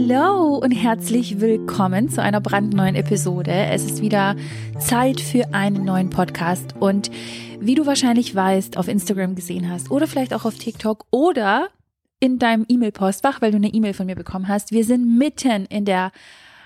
Hallo 0.00 0.54
und 0.54 0.70
herzlich 0.70 1.40
willkommen 1.40 2.08
zu 2.08 2.22
einer 2.22 2.40
brandneuen 2.40 2.94
Episode. 2.94 3.50
Es 3.50 3.84
ist 3.84 4.00
wieder 4.00 4.36
Zeit 4.78 5.20
für 5.20 5.52
einen 5.52 5.84
neuen 5.84 6.08
Podcast 6.08 6.76
und 6.78 7.10
wie 7.58 7.74
du 7.74 7.84
wahrscheinlich 7.84 8.32
weißt, 8.32 8.76
auf 8.76 8.86
Instagram 8.86 9.34
gesehen 9.34 9.68
hast 9.68 9.90
oder 9.90 10.06
vielleicht 10.06 10.34
auch 10.34 10.44
auf 10.44 10.54
TikTok 10.54 11.04
oder 11.10 11.70
in 12.20 12.38
deinem 12.38 12.64
E-Mail-Postfach, 12.68 13.42
weil 13.42 13.50
du 13.50 13.56
eine 13.56 13.74
E-Mail 13.74 13.92
von 13.92 14.06
mir 14.06 14.14
bekommen 14.14 14.46
hast. 14.46 14.70
Wir 14.70 14.84
sind 14.84 15.18
mitten 15.18 15.66
in 15.66 15.84
der 15.84 16.12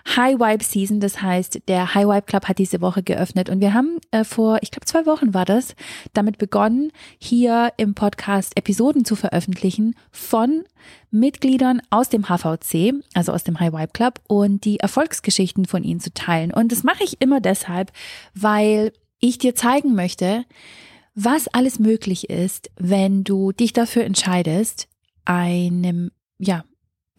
High 0.08 0.38
Vibe 0.38 0.64
Season. 0.64 1.00
Das 1.00 1.22
heißt, 1.22 1.60
der 1.68 1.94
High 1.94 2.06
Vibe 2.06 2.22
Club 2.22 2.48
hat 2.48 2.58
diese 2.58 2.80
Woche 2.80 3.02
geöffnet 3.02 3.48
und 3.48 3.60
wir 3.60 3.74
haben 3.74 3.98
äh, 4.10 4.24
vor, 4.24 4.58
ich 4.62 4.70
glaube, 4.70 4.86
zwei 4.86 5.06
Wochen 5.06 5.34
war 5.34 5.44
das, 5.44 5.74
damit 6.12 6.38
begonnen, 6.38 6.92
hier 7.18 7.72
im 7.76 7.94
Podcast 7.94 8.56
Episoden 8.56 9.04
zu 9.04 9.16
veröffentlichen 9.16 9.94
von 10.10 10.64
Mitgliedern 11.10 11.82
aus 11.90 12.08
dem 12.08 12.24
HVC, 12.28 12.94
also 13.14 13.32
aus 13.32 13.44
dem 13.44 13.60
High 13.60 13.72
Vibe 13.72 13.92
Club 13.92 14.20
und 14.28 14.64
die 14.64 14.80
Erfolgsgeschichten 14.80 15.66
von 15.66 15.84
ihnen 15.84 16.00
zu 16.00 16.12
teilen. 16.12 16.52
Und 16.52 16.72
das 16.72 16.82
mache 16.82 17.04
ich 17.04 17.20
immer 17.20 17.40
deshalb, 17.40 17.92
weil 18.34 18.92
ich 19.20 19.38
dir 19.38 19.54
zeigen 19.54 19.94
möchte, 19.94 20.44
was 21.14 21.48
alles 21.48 21.78
möglich 21.78 22.30
ist, 22.30 22.70
wenn 22.76 23.24
du 23.24 23.52
dich 23.52 23.72
dafür 23.72 24.04
entscheidest, 24.04 24.88
einem, 25.24 26.10
ja, 26.38 26.64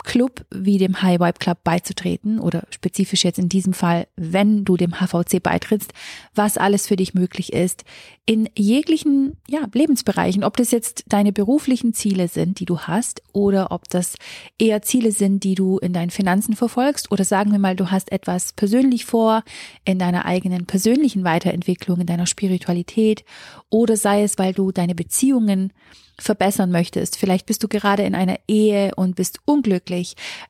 Club 0.03 0.45
wie 0.51 0.77
dem 0.77 1.01
High 1.01 1.19
Vibe 1.19 1.39
Club 1.39 1.59
beizutreten 1.63 2.39
oder 2.39 2.63
spezifisch 2.69 3.23
jetzt 3.23 3.39
in 3.39 3.49
diesem 3.49 3.73
Fall, 3.73 4.07
wenn 4.15 4.65
du 4.65 4.77
dem 4.77 4.99
HVC 4.99 5.41
beitrittst, 5.41 5.93
was 6.35 6.57
alles 6.57 6.87
für 6.87 6.95
dich 6.95 7.13
möglich 7.13 7.53
ist 7.53 7.83
in 8.25 8.49
jeglichen 8.57 9.35
ja, 9.49 9.67
Lebensbereichen, 9.73 10.45
ob 10.45 10.55
das 10.55 10.71
jetzt 10.71 11.03
deine 11.07 11.33
beruflichen 11.33 11.93
Ziele 11.93 12.29
sind, 12.29 12.59
die 12.59 12.65
du 12.65 12.79
hast 12.79 13.21
oder 13.33 13.71
ob 13.71 13.89
das 13.89 14.15
eher 14.57 14.81
Ziele 14.81 15.11
sind, 15.11 15.43
die 15.43 15.55
du 15.55 15.77
in 15.79 15.91
deinen 15.91 16.09
Finanzen 16.09 16.55
verfolgst 16.55 17.11
oder 17.11 17.25
sagen 17.25 17.51
wir 17.51 17.59
mal, 17.59 17.75
du 17.75 17.91
hast 17.91 18.11
etwas 18.13 18.53
persönlich 18.53 19.05
vor 19.05 19.43
in 19.83 19.99
deiner 19.99 20.25
eigenen 20.25 20.65
persönlichen 20.65 21.25
Weiterentwicklung, 21.25 21.99
in 21.99 22.07
deiner 22.07 22.25
Spiritualität 22.25 23.25
oder 23.69 23.97
sei 23.97 24.23
es, 24.23 24.37
weil 24.37 24.53
du 24.53 24.71
deine 24.71 24.95
Beziehungen 24.95 25.73
verbessern 26.19 26.71
möchtest. 26.71 27.17
Vielleicht 27.17 27.45
bist 27.45 27.63
du 27.63 27.67
gerade 27.67 28.03
in 28.03 28.15
einer 28.15 28.37
Ehe 28.47 28.93
und 28.95 29.15
bist 29.15 29.39
unglücklich. 29.45 29.92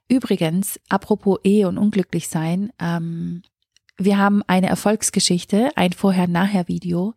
Übrigens, 0.08 0.80
apropos 0.90 1.40
Ehe 1.44 1.68
und 1.68 1.78
unglücklich 1.78 2.28
sein, 2.28 2.72
ähm, 2.80 3.44
wir 3.98 4.18
haben 4.18 4.42
eine 4.48 4.68
Erfolgsgeschichte, 4.68 5.70
ein 5.76 5.94
Vorher-Nachher-Video 5.94 7.14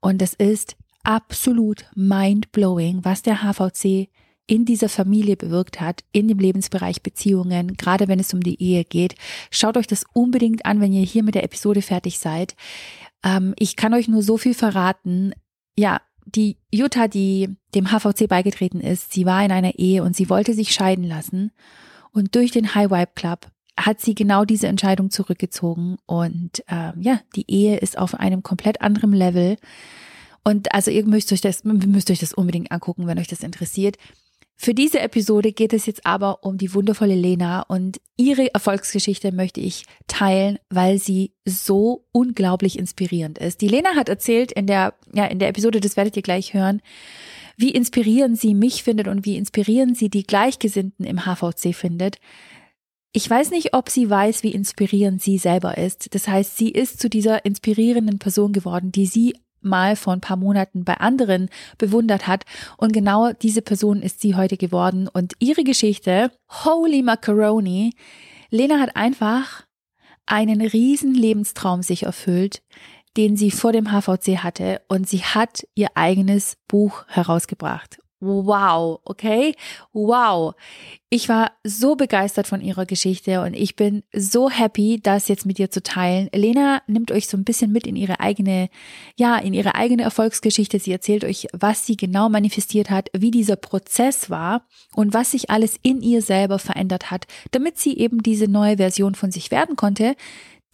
und 0.00 0.22
es 0.22 0.34
ist 0.34 0.76
absolut 1.02 1.84
mind-blowing, 1.94 3.04
was 3.04 3.22
der 3.22 3.42
HVC 3.42 4.08
in 4.46 4.64
dieser 4.64 4.88
Familie 4.88 5.36
bewirkt 5.36 5.80
hat, 5.80 6.04
in 6.12 6.28
dem 6.28 6.38
Lebensbereich 6.38 7.02
Beziehungen, 7.02 7.76
gerade 7.76 8.08
wenn 8.08 8.20
es 8.20 8.34
um 8.34 8.42
die 8.42 8.60
Ehe 8.62 8.84
geht. 8.84 9.14
Schaut 9.50 9.76
euch 9.76 9.86
das 9.86 10.04
unbedingt 10.12 10.66
an, 10.66 10.80
wenn 10.80 10.92
ihr 10.92 11.04
hier 11.04 11.22
mit 11.22 11.34
der 11.34 11.44
Episode 11.44 11.82
fertig 11.82 12.18
seid. 12.18 12.54
Ähm, 13.24 13.54
ich 13.58 13.76
kann 13.76 13.94
euch 13.94 14.08
nur 14.08 14.22
so 14.22 14.36
viel 14.36 14.54
verraten. 14.54 15.32
Ja, 15.76 16.00
die 16.26 16.58
Jutta, 16.72 17.08
die 17.08 17.48
dem 17.74 17.90
HVC 17.90 18.28
beigetreten 18.28 18.80
ist, 18.80 19.12
sie 19.12 19.26
war 19.26 19.44
in 19.44 19.52
einer 19.52 19.78
Ehe 19.78 20.02
und 20.02 20.16
sie 20.16 20.28
wollte 20.28 20.54
sich 20.54 20.72
scheiden 20.72 21.04
lassen. 21.04 21.52
Und 22.12 22.34
durch 22.34 22.50
den 22.50 22.74
High 22.74 22.90
Vibe 22.90 23.12
Club 23.14 23.50
hat 23.76 24.00
sie 24.00 24.14
genau 24.14 24.44
diese 24.44 24.68
Entscheidung 24.68 25.10
zurückgezogen. 25.10 25.96
Und 26.06 26.62
ähm, 26.68 27.00
ja, 27.00 27.20
die 27.34 27.50
Ehe 27.50 27.76
ist 27.78 27.98
auf 27.98 28.14
einem 28.14 28.42
komplett 28.42 28.80
anderen 28.80 29.12
Level. 29.12 29.56
Und 30.44 30.72
also 30.74 30.90
ihr 30.90 31.04
müsst 31.06 31.32
euch 31.32 31.40
das, 31.40 31.64
müsst 31.64 32.10
euch 32.10 32.20
das 32.20 32.34
unbedingt 32.34 32.70
angucken, 32.70 33.06
wenn 33.06 33.18
euch 33.18 33.28
das 33.28 33.42
interessiert. 33.42 33.96
Für 34.56 34.72
diese 34.72 35.00
Episode 35.00 35.52
geht 35.52 35.72
es 35.72 35.86
jetzt 35.86 36.06
aber 36.06 36.44
um 36.44 36.58
die 36.58 36.74
wundervolle 36.74 37.16
Lena 37.16 37.62
und 37.62 38.00
ihre 38.16 38.54
Erfolgsgeschichte 38.54 39.32
möchte 39.32 39.60
ich 39.60 39.84
teilen, 40.06 40.58
weil 40.70 40.98
sie 40.98 41.32
so 41.44 42.06
unglaublich 42.12 42.78
inspirierend 42.78 43.38
ist. 43.38 43.60
Die 43.60 43.68
Lena 43.68 43.96
hat 43.96 44.08
erzählt 44.08 44.52
in 44.52 44.66
der, 44.66 44.94
ja, 45.12 45.26
in 45.26 45.38
der 45.38 45.48
Episode, 45.48 45.80
das 45.80 45.96
werdet 45.96 46.16
ihr 46.16 46.22
gleich 46.22 46.54
hören, 46.54 46.80
wie 47.56 47.70
inspirierend 47.70 48.38
sie 48.38 48.54
mich 48.54 48.84
findet 48.84 49.08
und 49.08 49.24
wie 49.24 49.36
inspirierend 49.36 49.98
sie 49.98 50.08
die 50.08 50.24
Gleichgesinnten 50.24 51.04
im 51.04 51.24
HVC 51.24 51.74
findet. 51.74 52.18
Ich 53.12 53.28
weiß 53.30 53.50
nicht, 53.50 53.74
ob 53.74 53.90
sie 53.90 54.10
weiß, 54.10 54.42
wie 54.42 54.50
inspirierend 54.50 55.22
sie 55.22 55.38
selber 55.38 55.78
ist. 55.78 56.14
Das 56.14 56.26
heißt, 56.26 56.56
sie 56.56 56.70
ist 56.70 56.98
zu 56.98 57.08
dieser 57.08 57.44
inspirierenden 57.44 58.18
Person 58.18 58.52
geworden, 58.52 58.90
die 58.90 59.06
sie 59.06 59.34
mal 59.64 59.96
vor 59.96 60.12
ein 60.12 60.20
paar 60.20 60.36
Monaten 60.36 60.84
bei 60.84 60.94
anderen 60.94 61.48
bewundert 61.78 62.26
hat. 62.26 62.44
Und 62.76 62.92
genau 62.92 63.32
diese 63.32 63.62
Person 63.62 64.02
ist 64.02 64.20
sie 64.20 64.34
heute 64.34 64.56
geworden. 64.56 65.08
Und 65.08 65.34
ihre 65.38 65.64
Geschichte, 65.64 66.30
Holy 66.64 67.02
Macaroni, 67.02 67.94
Lena 68.50 68.78
hat 68.78 68.96
einfach 68.96 69.64
einen 70.26 70.60
riesen 70.60 71.14
Lebenstraum 71.14 71.82
sich 71.82 72.04
erfüllt, 72.04 72.62
den 73.16 73.36
sie 73.36 73.50
vor 73.50 73.72
dem 73.72 73.92
HVC 73.92 74.38
hatte 74.38 74.80
und 74.88 75.08
sie 75.08 75.22
hat 75.22 75.66
ihr 75.74 75.88
eigenes 75.94 76.56
Buch 76.66 77.04
herausgebracht. 77.08 77.98
Wow, 78.24 79.00
okay? 79.04 79.54
Wow. 79.92 80.54
Ich 81.10 81.28
war 81.28 81.52
so 81.62 81.94
begeistert 81.94 82.46
von 82.46 82.60
ihrer 82.60 82.86
Geschichte 82.86 83.42
und 83.42 83.54
ich 83.54 83.76
bin 83.76 84.02
so 84.12 84.50
happy, 84.50 84.98
das 85.02 85.28
jetzt 85.28 85.46
mit 85.46 85.58
dir 85.58 85.70
zu 85.70 85.82
teilen. 85.82 86.28
Lena 86.34 86.80
nimmt 86.86 87.12
euch 87.12 87.28
so 87.28 87.36
ein 87.36 87.44
bisschen 87.44 87.70
mit 87.70 87.86
in 87.86 87.96
ihre 87.96 88.20
eigene, 88.20 88.68
ja, 89.16 89.36
in 89.36 89.52
ihre 89.52 89.74
eigene 89.74 90.02
Erfolgsgeschichte. 90.02 90.78
Sie 90.78 90.90
erzählt 90.90 91.24
euch, 91.24 91.46
was 91.52 91.86
sie 91.86 91.96
genau 91.96 92.28
manifestiert 92.28 92.90
hat, 92.90 93.10
wie 93.12 93.30
dieser 93.30 93.56
Prozess 93.56 94.30
war 94.30 94.66
und 94.94 95.12
was 95.12 95.32
sich 95.32 95.50
alles 95.50 95.76
in 95.82 96.00
ihr 96.00 96.22
selber 96.22 96.58
verändert 96.58 97.10
hat, 97.10 97.26
damit 97.50 97.78
sie 97.78 97.96
eben 97.98 98.22
diese 98.22 98.48
neue 98.48 98.78
Version 98.78 99.14
von 99.14 99.30
sich 99.30 99.50
werden 99.50 99.76
konnte, 99.76 100.16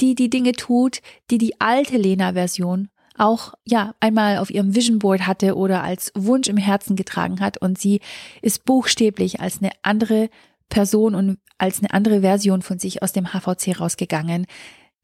die 0.00 0.14
die 0.14 0.30
Dinge 0.30 0.52
tut, 0.52 1.00
die 1.30 1.38
die 1.38 1.60
alte 1.60 1.96
Lena-Version 1.96 2.88
auch 3.20 3.54
ja 3.66 3.94
einmal 4.00 4.38
auf 4.38 4.50
ihrem 4.50 4.74
Vision 4.74 4.98
Board 4.98 5.26
hatte 5.26 5.56
oder 5.56 5.82
als 5.82 6.10
Wunsch 6.14 6.48
im 6.48 6.56
Herzen 6.56 6.96
getragen 6.96 7.40
hat 7.40 7.58
und 7.58 7.78
sie 7.78 8.00
ist 8.42 8.64
buchstäblich 8.64 9.40
als 9.40 9.58
eine 9.60 9.70
andere 9.82 10.30
Person 10.68 11.14
und 11.14 11.38
als 11.58 11.80
eine 11.80 11.92
andere 11.92 12.22
Version 12.22 12.62
von 12.62 12.78
sich 12.78 13.02
aus 13.02 13.12
dem 13.12 13.32
HVC 13.32 13.78
rausgegangen. 13.78 14.46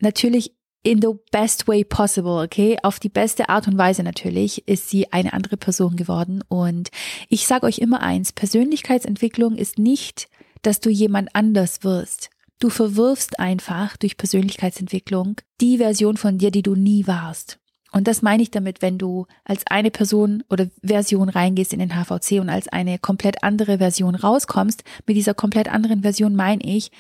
Natürlich 0.01 0.55
in 0.83 1.03
the 1.03 1.15
best 1.33 1.67
way 1.67 1.85
possible, 1.85 2.43
okay? 2.43 2.79
Auf 2.83 3.01
die 3.01 3.09
beste 3.09 3.49
Art 3.49 3.67
und 3.67 3.77
Weise 3.77 4.03
natürlich 4.03 4.67
ist 4.69 4.89
sie 4.89 5.13
eine 5.13 5.33
andere 5.33 5.57
Person 5.57 5.97
geworden 5.97 6.43
und 6.49 6.91
ich 7.29 7.47
sage 7.47 7.67
euch 7.67 7.79
immer 7.79 8.01
eins, 8.01 8.33
Persönlichkeitsentwicklung 8.33 9.57
ist 9.57 9.79
nicht, 9.79 10.29
dass 10.63 10.81
du 10.81 10.89
jemand 10.89 11.35
anders 11.35 11.83
wirst. 11.83 12.31
Du 12.61 12.71
verwirfst 12.71 13.39
einfach 13.39 13.97
durch 13.97 14.17
Persönlichkeitsentwicklung 14.17 15.37
die 15.61 15.79
Version 15.79 16.17
von 16.17 16.39
dir, 16.39 16.51
die 16.51 16.63
du 16.63 16.75
nie 16.75 17.07
warst. 17.07 17.59
Und 17.97 18.07
das 18.07 18.21
meine 18.21 18.43
ich 18.43 18.51
damit, 18.51 18.83
wenn 18.83 18.99
du 18.99 19.25
als 19.43 19.63
eine 19.71 19.91
Person 19.91 20.45
oder 20.51 20.69
Version 20.83 21.31
reingehst 21.31 21.73
in 21.73 21.79
den 21.79 21.95
HVC 21.95 22.43
und 22.43 22.51
als 22.51 22.69
eine 22.69 22.99
komplett 22.99 23.43
andere 23.43 23.79
Version 23.79 24.15
rauskommst. 24.15 24.85
Mit 25.07 25.17
dieser 25.17 25.33
komplett 25.33 25.73
anderen 25.73 26.03
Version 26.03 26.37
meine 26.37 26.63
ich 26.63 26.91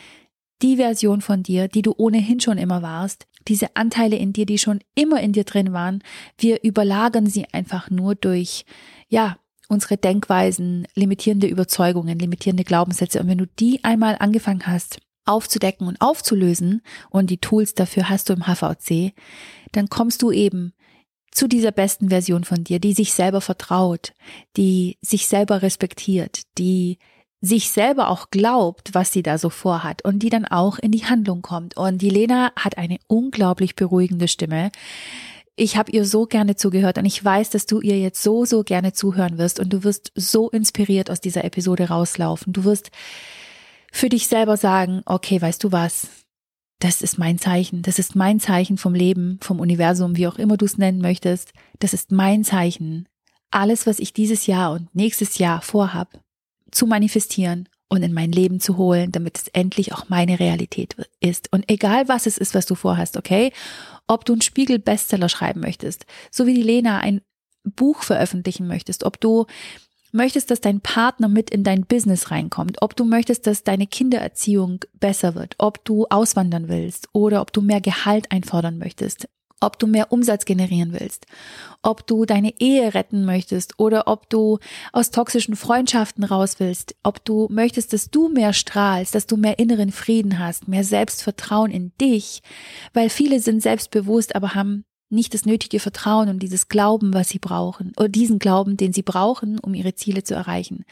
die 0.62 0.76
Version 0.76 1.20
von 1.20 1.42
dir, 1.42 1.68
die 1.68 1.82
du 1.82 1.92
ohnehin 1.98 2.40
schon 2.40 2.56
immer 2.56 2.80
warst, 2.80 3.26
diese 3.46 3.76
Anteile 3.76 4.16
in 4.16 4.32
dir, 4.32 4.46
die 4.46 4.56
schon 4.56 4.80
immer 4.94 5.20
in 5.20 5.34
dir 5.34 5.44
drin 5.44 5.74
waren. 5.74 6.02
Wir 6.38 6.64
überlagern 6.64 7.26
sie 7.26 7.44
einfach 7.52 7.90
nur 7.90 8.14
durch, 8.14 8.64
ja, 9.10 9.36
unsere 9.68 9.98
Denkweisen, 9.98 10.88
limitierende 10.94 11.46
Überzeugungen, 11.46 12.18
limitierende 12.18 12.64
Glaubenssätze. 12.64 13.20
Und 13.20 13.28
wenn 13.28 13.36
du 13.36 13.46
die 13.46 13.84
einmal 13.84 14.16
angefangen 14.18 14.66
hast, 14.66 14.98
aufzudecken 15.26 15.88
und 15.88 16.00
aufzulösen, 16.00 16.80
und 17.10 17.28
die 17.28 17.38
Tools 17.38 17.74
dafür 17.74 18.08
hast 18.08 18.30
du 18.30 18.32
im 18.32 18.46
HVC, 18.46 19.12
dann 19.72 19.90
kommst 19.90 20.22
du 20.22 20.32
eben 20.32 20.72
zu 21.36 21.48
dieser 21.48 21.70
besten 21.70 22.08
Version 22.08 22.44
von 22.44 22.64
dir, 22.64 22.80
die 22.80 22.94
sich 22.94 23.12
selber 23.12 23.42
vertraut, 23.42 24.14
die 24.56 24.96
sich 25.02 25.26
selber 25.26 25.60
respektiert, 25.60 26.42
die 26.56 26.98
sich 27.42 27.70
selber 27.70 28.08
auch 28.08 28.30
glaubt, 28.30 28.94
was 28.94 29.12
sie 29.12 29.22
da 29.22 29.36
so 29.36 29.50
vorhat 29.50 30.02
und 30.02 30.20
die 30.20 30.30
dann 30.30 30.46
auch 30.46 30.78
in 30.78 30.92
die 30.92 31.04
Handlung 31.04 31.42
kommt. 31.42 31.76
Und 31.76 32.00
die 32.00 32.08
Lena 32.08 32.52
hat 32.56 32.78
eine 32.78 32.96
unglaublich 33.06 33.76
beruhigende 33.76 34.28
Stimme. 34.28 34.70
Ich 35.56 35.76
habe 35.76 35.92
ihr 35.92 36.06
so 36.06 36.24
gerne 36.24 36.56
zugehört 36.56 36.96
und 36.96 37.04
ich 37.04 37.22
weiß, 37.22 37.50
dass 37.50 37.66
du 37.66 37.82
ihr 37.82 37.98
jetzt 37.98 38.22
so, 38.22 38.46
so 38.46 38.64
gerne 38.64 38.94
zuhören 38.94 39.36
wirst 39.36 39.60
und 39.60 39.70
du 39.74 39.84
wirst 39.84 40.12
so 40.14 40.48
inspiriert 40.48 41.10
aus 41.10 41.20
dieser 41.20 41.44
Episode 41.44 41.88
rauslaufen. 41.88 42.54
Du 42.54 42.64
wirst 42.64 42.90
für 43.92 44.08
dich 44.08 44.26
selber 44.26 44.56
sagen, 44.56 45.02
okay, 45.04 45.40
weißt 45.40 45.62
du 45.62 45.70
was? 45.70 46.08
Das 46.78 47.00
ist 47.00 47.18
mein 47.18 47.38
Zeichen, 47.38 47.82
das 47.82 47.98
ist 47.98 48.14
mein 48.14 48.40
Zeichen 48.40 48.76
vom 48.76 48.94
Leben, 48.94 49.38
vom 49.42 49.60
Universum, 49.60 50.16
wie 50.16 50.26
auch 50.26 50.38
immer 50.38 50.56
du 50.56 50.66
es 50.66 50.78
nennen 50.78 51.00
möchtest, 51.00 51.52
das 51.78 51.94
ist 51.94 52.12
mein 52.12 52.44
Zeichen. 52.44 53.08
Alles, 53.50 53.86
was 53.86 53.98
ich 53.98 54.12
dieses 54.12 54.46
Jahr 54.46 54.72
und 54.72 54.94
nächstes 54.94 55.38
Jahr 55.38 55.62
vorhab, 55.62 56.20
zu 56.70 56.86
manifestieren 56.86 57.68
und 57.88 58.02
in 58.02 58.12
mein 58.12 58.32
Leben 58.32 58.60
zu 58.60 58.76
holen, 58.76 59.12
damit 59.12 59.38
es 59.38 59.48
endlich 59.48 59.92
auch 59.92 60.08
meine 60.08 60.38
Realität 60.40 60.96
ist. 61.20 61.52
Und 61.52 61.70
egal 61.70 62.08
was 62.08 62.26
es 62.26 62.36
ist, 62.36 62.54
was 62.54 62.66
du 62.66 62.74
vorhast, 62.74 63.16
okay? 63.16 63.52
Ob 64.06 64.24
du 64.24 64.34
einen 64.34 64.42
Spiegel-Bestseller 64.42 65.28
schreiben 65.28 65.60
möchtest, 65.60 66.04
so 66.30 66.46
wie 66.46 66.54
die 66.54 66.62
Lena 66.62 66.98
ein 66.98 67.22
Buch 67.64 68.02
veröffentlichen 68.02 68.66
möchtest, 68.66 69.04
ob 69.04 69.20
du 69.20 69.46
möchtest, 70.16 70.50
dass 70.50 70.60
dein 70.60 70.80
Partner 70.80 71.28
mit 71.28 71.50
in 71.50 71.62
dein 71.62 71.86
Business 71.86 72.30
reinkommt, 72.30 72.82
ob 72.82 72.96
du 72.96 73.04
möchtest, 73.04 73.46
dass 73.46 73.62
deine 73.62 73.86
Kindererziehung 73.86 74.80
besser 74.94 75.34
wird, 75.34 75.54
ob 75.58 75.84
du 75.84 76.06
auswandern 76.06 76.68
willst 76.68 77.08
oder 77.12 77.40
ob 77.40 77.52
du 77.52 77.62
mehr 77.62 77.80
Gehalt 77.80 78.32
einfordern 78.32 78.78
möchtest, 78.78 79.28
ob 79.60 79.78
du 79.78 79.86
mehr 79.86 80.12
Umsatz 80.12 80.44
generieren 80.44 80.92
willst, 80.98 81.26
ob 81.82 82.06
du 82.06 82.24
deine 82.24 82.52
Ehe 82.60 82.94
retten 82.94 83.24
möchtest 83.24 83.78
oder 83.78 84.06
ob 84.06 84.28
du 84.28 84.58
aus 84.92 85.10
toxischen 85.10 85.56
Freundschaften 85.56 86.24
raus 86.24 86.56
willst, 86.58 86.94
ob 87.02 87.24
du 87.24 87.48
möchtest, 87.50 87.92
dass 87.92 88.10
du 88.10 88.28
mehr 88.28 88.52
strahlst, 88.52 89.14
dass 89.14 89.26
du 89.26 89.36
mehr 89.36 89.58
inneren 89.58 89.92
Frieden 89.92 90.38
hast, 90.38 90.68
mehr 90.68 90.84
Selbstvertrauen 90.84 91.70
in 91.70 91.92
dich, 92.00 92.42
weil 92.92 93.08
viele 93.08 93.40
sind 93.40 93.62
selbstbewusst, 93.62 94.34
aber 94.34 94.54
haben 94.54 94.84
nicht 95.08 95.34
das 95.34 95.46
nötige 95.46 95.80
Vertrauen 95.80 96.28
und 96.28 96.40
dieses 96.40 96.68
Glauben, 96.68 97.14
was 97.14 97.28
sie 97.28 97.38
brauchen, 97.38 97.92
oder 97.96 98.08
diesen 98.08 98.38
Glauben, 98.38 98.76
den 98.76 98.92
sie 98.92 99.02
brauchen, 99.02 99.58
um 99.58 99.74
ihre 99.74 99.94
Ziele 99.94 100.24
zu 100.24 100.34
erreichen 100.34 100.84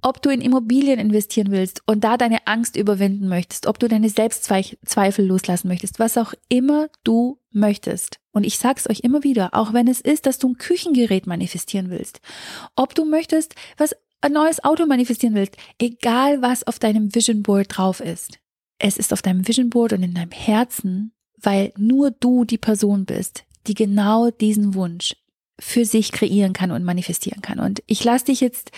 ob 0.00 0.22
du 0.22 0.30
in 0.30 0.40
Immobilien 0.40 0.98
investieren 0.98 1.50
willst 1.50 1.82
und 1.86 2.04
da 2.04 2.16
deine 2.16 2.46
Angst 2.46 2.76
überwinden 2.76 3.28
möchtest, 3.28 3.66
ob 3.66 3.78
du 3.78 3.88
deine 3.88 4.08
Selbstzweifel 4.08 5.26
loslassen 5.26 5.68
möchtest, 5.68 5.98
was 5.98 6.16
auch 6.16 6.34
immer 6.48 6.88
du 7.04 7.38
möchtest. 7.50 8.18
Und 8.32 8.44
ich 8.44 8.58
sag's 8.58 8.88
euch 8.88 9.00
immer 9.00 9.24
wieder, 9.24 9.54
auch 9.54 9.72
wenn 9.72 9.88
es 9.88 10.00
ist, 10.00 10.26
dass 10.26 10.38
du 10.38 10.50
ein 10.50 10.58
Küchengerät 10.58 11.26
manifestieren 11.26 11.90
willst, 11.90 12.20
ob 12.76 12.94
du 12.94 13.04
möchtest, 13.04 13.54
was 13.76 13.96
ein 14.20 14.32
neues 14.32 14.62
Auto 14.62 14.86
manifestieren 14.86 15.34
willst, 15.34 15.56
egal 15.78 16.42
was 16.42 16.66
auf 16.66 16.78
deinem 16.78 17.14
Vision 17.14 17.42
Board 17.42 17.66
drauf 17.76 18.00
ist. 18.00 18.38
Es 18.78 18.96
ist 18.96 19.12
auf 19.12 19.22
deinem 19.22 19.46
Vision 19.48 19.70
Board 19.70 19.92
und 19.92 20.04
in 20.04 20.14
deinem 20.14 20.30
Herzen, 20.30 21.12
weil 21.42 21.72
nur 21.76 22.10
du 22.10 22.44
die 22.44 22.58
Person 22.58 23.04
bist, 23.04 23.44
die 23.66 23.74
genau 23.74 24.30
diesen 24.30 24.74
Wunsch 24.74 25.14
für 25.60 25.84
sich 25.84 26.12
kreieren 26.12 26.52
kann 26.52 26.70
und 26.70 26.84
manifestieren 26.84 27.42
kann. 27.42 27.58
Und 27.58 27.82
ich 27.86 28.04
lasse 28.04 28.26
dich 28.26 28.40
jetzt 28.40 28.70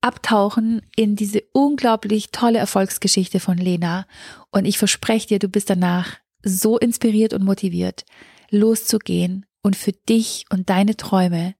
abtauchen 0.00 0.82
in 0.94 1.16
diese 1.16 1.42
unglaublich 1.52 2.30
tolle 2.30 2.58
Erfolgsgeschichte 2.58 3.40
von 3.40 3.58
Lena. 3.58 4.06
Und 4.50 4.64
ich 4.64 4.78
verspreche 4.78 5.26
dir, 5.26 5.38
du 5.40 5.48
bist 5.48 5.68
danach 5.68 6.16
so 6.44 6.78
inspiriert 6.78 7.34
und 7.34 7.44
motiviert, 7.44 8.04
loszugehen 8.50 9.46
und 9.62 9.74
für 9.74 9.92
dich 9.92 10.44
und 10.50 10.70
deine 10.70 10.96
Träume 10.96 11.54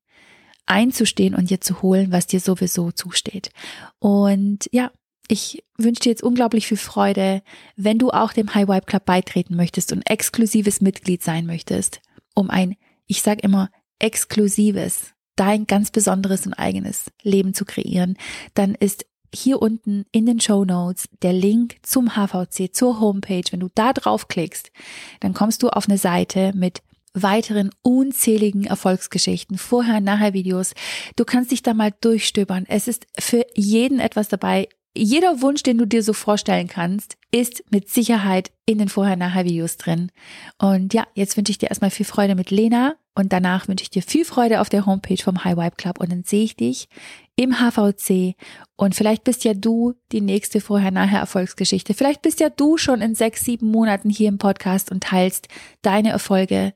einzustehen 0.67 1.35
und 1.35 1.51
dir 1.51 1.61
zu 1.61 1.83
holen, 1.83 2.13
was 2.13 2.27
dir 2.27 2.41
sowieso 2.41 2.93
zusteht. 2.93 3.51
Und 3.99 4.69
ja, 4.71 4.93
ich 5.29 5.63
wünsche 5.77 6.01
dir 6.01 6.11
jetzt 6.11 6.23
unglaublich 6.23 6.67
viel 6.67 6.79
Freude, 6.79 7.43
wenn 7.77 7.99
du 7.99 8.11
auch 8.11 8.33
dem 8.33 8.55
High 8.55 8.67
Vibe 8.67 8.87
Club 8.87 9.05
beitreten 9.05 9.57
möchtest 9.57 9.93
und 9.93 10.09
exklusives 10.09 10.81
Mitglied 10.81 11.23
sein 11.23 11.47
möchtest, 11.47 12.01
um 12.35 12.51
ein, 12.51 12.77
ich 13.07 13.23
sage 13.23 13.43
immer, 13.43 13.71
exklusives, 13.99 15.13
dein 15.37 15.67
ganz 15.67 15.91
besonderes 15.91 16.47
und 16.47 16.55
eigenes 16.55 17.13
Leben 17.23 17.55
zu 17.55 17.65
kreieren, 17.65 18.17
dann 18.55 18.75
ist 18.75 19.07
hier 19.35 19.61
unten 19.61 20.07
in 20.11 20.25
den 20.25 20.41
Show 20.41 20.65
Notes 20.65 21.09
der 21.23 21.35
Link 21.35 21.77
zum 21.83 22.17
HVC, 22.17 22.75
zur 22.75 22.99
Homepage. 22.99 23.45
Wenn 23.51 23.61
du 23.61 23.69
da 23.75 23.93
draufklickst, 23.93 24.73
dann 25.21 25.35
kommst 25.35 25.63
du 25.63 25.69
auf 25.69 25.89
eine 25.89 25.99
Seite 25.99 26.53
mit 26.55 26.83
weiteren 27.13 27.71
unzähligen 27.83 28.65
Erfolgsgeschichten, 28.65 29.59
vorher, 29.59 30.01
nachher 30.01 30.33
Videos. 30.33 30.75
Du 31.17 31.25
kannst 31.25 31.51
dich 31.51 31.63
da 31.63 31.75
mal 31.75 31.93
durchstöbern. 32.01 32.65
Es 32.67 32.89
ist 32.89 33.07
für 33.19 33.45
jeden 33.55 34.01
etwas 34.01 34.29
dabei 34.29 34.69
jeder 34.99 35.41
Wunsch, 35.41 35.63
den 35.63 35.79
du 35.79 35.87
dir 35.87 36.03
so 36.03 36.13
vorstellen 36.13 36.69
kannst, 36.69 37.17
ist 37.31 37.63
mit 37.71 37.89
Sicherheit 37.89 38.51
in 38.67 38.79
den 38.79 38.89
Vorher-Nachher-Videos 38.89 39.77
drin. 39.77 40.11
Und 40.59 40.95
ja, 40.95 41.07
jetzt 41.15 41.37
wünsche 41.37 41.51
ich 41.51 41.59
dir 41.59 41.69
erstmal 41.69 41.91
viel 41.91 42.07
Freude 42.07 42.35
mit 42.35 42.51
Lena 42.51 42.97
und 43.15 43.33
danach 43.33 43.69
wünsche 43.69 43.83
ich 43.83 43.91
dir 43.91 44.03
viel 44.03 44.25
Freude 44.25 44.61
auf 44.61 44.69
der 44.69 44.87
Homepage 44.87 45.23
vom 45.23 45.45
High 45.45 45.57
Vibe 45.57 45.77
Club 45.77 46.01
und 46.01 46.11
dann 46.11 46.25
sehe 46.25 46.45
ich 46.45 46.57
dich 46.57 46.89
im 47.37 47.61
HVC 47.61 48.35
und 48.77 48.95
vielleicht 48.95 49.25
bist 49.25 49.45
ja 49.45 49.55
du 49.55 49.95
die 50.13 50.21
nächste 50.21 50.61
Vorher-Nachher-Erfolgsgeschichte. 50.61 51.95
Vielleicht 51.95 52.23
bist 52.23 52.41
ja 52.41 52.51
du 52.51 52.77
schon 52.77 53.01
in 53.01 53.15
sechs, 53.15 53.45
sieben 53.45 53.71
Monaten 53.71 54.11
hier 54.11 54.29
im 54.29 54.39
Podcast 54.39 54.91
und 54.91 55.03
teilst 55.03 55.49
deine 55.83 56.11
Erfolge 56.11 56.75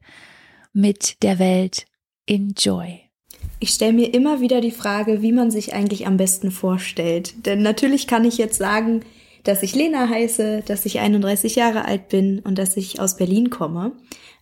mit 0.73 1.23
der 1.23 1.39
Welt. 1.39 1.87
Enjoy. 2.27 3.12
Ich 3.63 3.71
stelle 3.71 3.93
mir 3.93 4.13
immer 4.13 4.41
wieder 4.41 4.61
die 4.61 4.73
Frage, 4.73 5.23
wie 5.23 5.31
man 5.31 5.53
sich 5.53 5.73
eigentlich 5.73 6.09
am 6.09 6.17
besten 6.17 6.51
vorstellt. 6.51 7.47
Denn 7.47 7.63
natürlich 7.63 8.09
kann 8.09 8.25
ich 8.25 8.37
jetzt 8.37 8.59
sagen, 8.59 9.03
dass 9.45 9.63
ich 9.63 9.77
Lena 9.77 10.09
heiße, 10.09 10.65
dass 10.67 10.85
ich 10.85 10.99
31 10.99 11.55
Jahre 11.55 11.85
alt 11.85 12.09
bin 12.09 12.41
und 12.41 12.59
dass 12.59 12.77
ich 12.77 12.99
aus 12.99 13.17
Berlin 13.17 13.51
komme. 13.51 13.93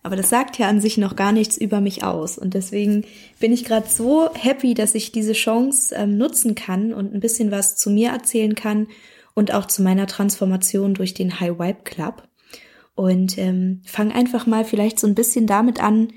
Aber 0.01 0.15
das 0.15 0.31
sagt 0.31 0.57
ja 0.57 0.67
an 0.67 0.81
sich 0.81 0.97
noch 0.97 1.15
gar 1.15 1.33
nichts 1.33 1.55
über 1.55 1.81
mich 1.81 2.03
aus. 2.03 2.39
Und 2.39 2.55
deswegen 2.55 3.05
bin 3.39 3.53
ich 3.53 3.63
gerade 3.63 3.87
so 3.87 4.27
happy, 4.33 4.73
dass 4.73 4.95
ich 4.95 5.11
diese 5.11 5.33
Chance 5.33 5.93
ähm, 5.95 6.17
nutzen 6.17 6.55
kann 6.55 6.91
und 6.91 7.13
ein 7.13 7.19
bisschen 7.19 7.51
was 7.51 7.75
zu 7.75 7.91
mir 7.91 8.09
erzählen 8.09 8.55
kann 8.55 8.87
und 9.35 9.53
auch 9.53 9.67
zu 9.67 9.83
meiner 9.83 10.07
Transformation 10.07 10.95
durch 10.95 11.13
den 11.13 11.39
High 11.39 11.59
Vibe 11.59 11.83
Club. 11.83 12.23
Und 12.95 13.37
ähm, 13.37 13.81
fang 13.85 14.11
einfach 14.11 14.47
mal 14.47 14.65
vielleicht 14.65 14.99
so 14.99 15.05
ein 15.05 15.13
bisschen 15.13 15.45
damit 15.45 15.79
an, 15.79 16.07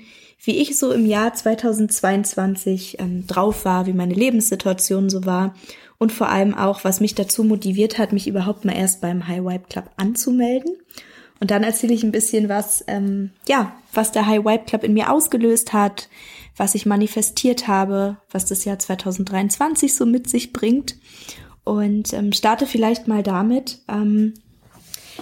wie 0.45 0.57
ich 0.57 0.77
so 0.77 0.91
im 0.91 1.05
Jahr 1.05 1.33
2022 1.33 2.99
ähm, 2.99 3.27
drauf 3.27 3.65
war, 3.65 3.85
wie 3.85 3.93
meine 3.93 4.13
Lebenssituation 4.13 5.09
so 5.09 5.25
war 5.25 5.55
und 5.97 6.11
vor 6.11 6.29
allem 6.29 6.53
auch, 6.53 6.83
was 6.83 6.99
mich 6.99 7.15
dazu 7.15 7.43
motiviert 7.43 7.97
hat, 7.97 8.13
mich 8.13 8.27
überhaupt 8.27 8.65
mal 8.65 8.75
erst 8.75 9.01
beim 9.01 9.27
High 9.27 9.43
Vibe 9.43 9.65
Club 9.69 9.89
anzumelden. 9.97 10.75
Und 11.39 11.51
dann 11.51 11.63
erzähle 11.63 11.93
ich 11.93 12.03
ein 12.03 12.11
bisschen 12.11 12.49
was, 12.49 12.83
ähm, 12.87 13.31
ja, 13.47 13.75
was 13.93 14.11
der 14.11 14.25
High 14.25 14.45
Vibe 14.45 14.65
Club 14.65 14.83
in 14.83 14.93
mir 14.93 15.11
ausgelöst 15.11 15.73
hat, 15.73 16.09
was 16.55 16.75
ich 16.75 16.85
manifestiert 16.85 17.67
habe, 17.67 18.17
was 18.31 18.45
das 18.45 18.65
Jahr 18.65 18.79
2023 18.79 19.95
so 19.95 20.05
mit 20.05 20.29
sich 20.29 20.53
bringt. 20.53 20.95
Und 21.63 22.13
ähm, 22.13 22.31
starte 22.31 22.67
vielleicht 22.67 23.07
mal 23.07 23.23
damit, 23.23 23.79
ähm, 23.87 24.35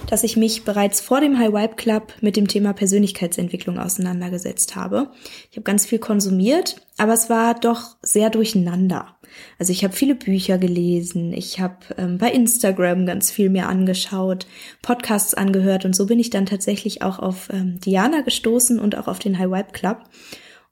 dass 0.08 0.24
ich 0.24 0.36
mich 0.36 0.64
bereits 0.64 1.00
vor 1.00 1.20
dem 1.20 1.38
High 1.38 1.52
Vibe 1.52 1.76
Club 1.76 2.14
mit 2.20 2.36
dem 2.36 2.48
Thema 2.48 2.72
Persönlichkeitsentwicklung 2.72 3.78
auseinandergesetzt 3.78 4.76
habe. 4.76 5.10
Ich 5.50 5.56
habe 5.56 5.64
ganz 5.64 5.86
viel 5.86 5.98
konsumiert, 5.98 6.76
aber 6.98 7.12
es 7.12 7.30
war 7.30 7.54
doch 7.54 7.96
sehr 8.02 8.30
durcheinander. 8.30 9.16
Also 9.58 9.72
ich 9.72 9.82
habe 9.84 9.94
viele 9.94 10.14
Bücher 10.14 10.58
gelesen, 10.58 11.32
ich 11.32 11.60
habe 11.60 11.78
ähm, 11.98 12.18
bei 12.18 12.30
Instagram 12.30 13.06
ganz 13.06 13.30
viel 13.30 13.50
mehr 13.50 13.68
angeschaut, 13.68 14.46
Podcasts 14.82 15.34
angehört 15.34 15.84
und 15.84 15.96
so 15.96 16.06
bin 16.06 16.20
ich 16.20 16.30
dann 16.30 16.46
tatsächlich 16.46 17.02
auch 17.02 17.18
auf 17.18 17.48
ähm, 17.52 17.80
Diana 17.80 18.20
gestoßen 18.20 18.78
und 18.78 18.96
auch 18.96 19.08
auf 19.08 19.18
den 19.18 19.38
High 19.38 19.50
Vibe 19.50 19.72
Club 19.72 20.04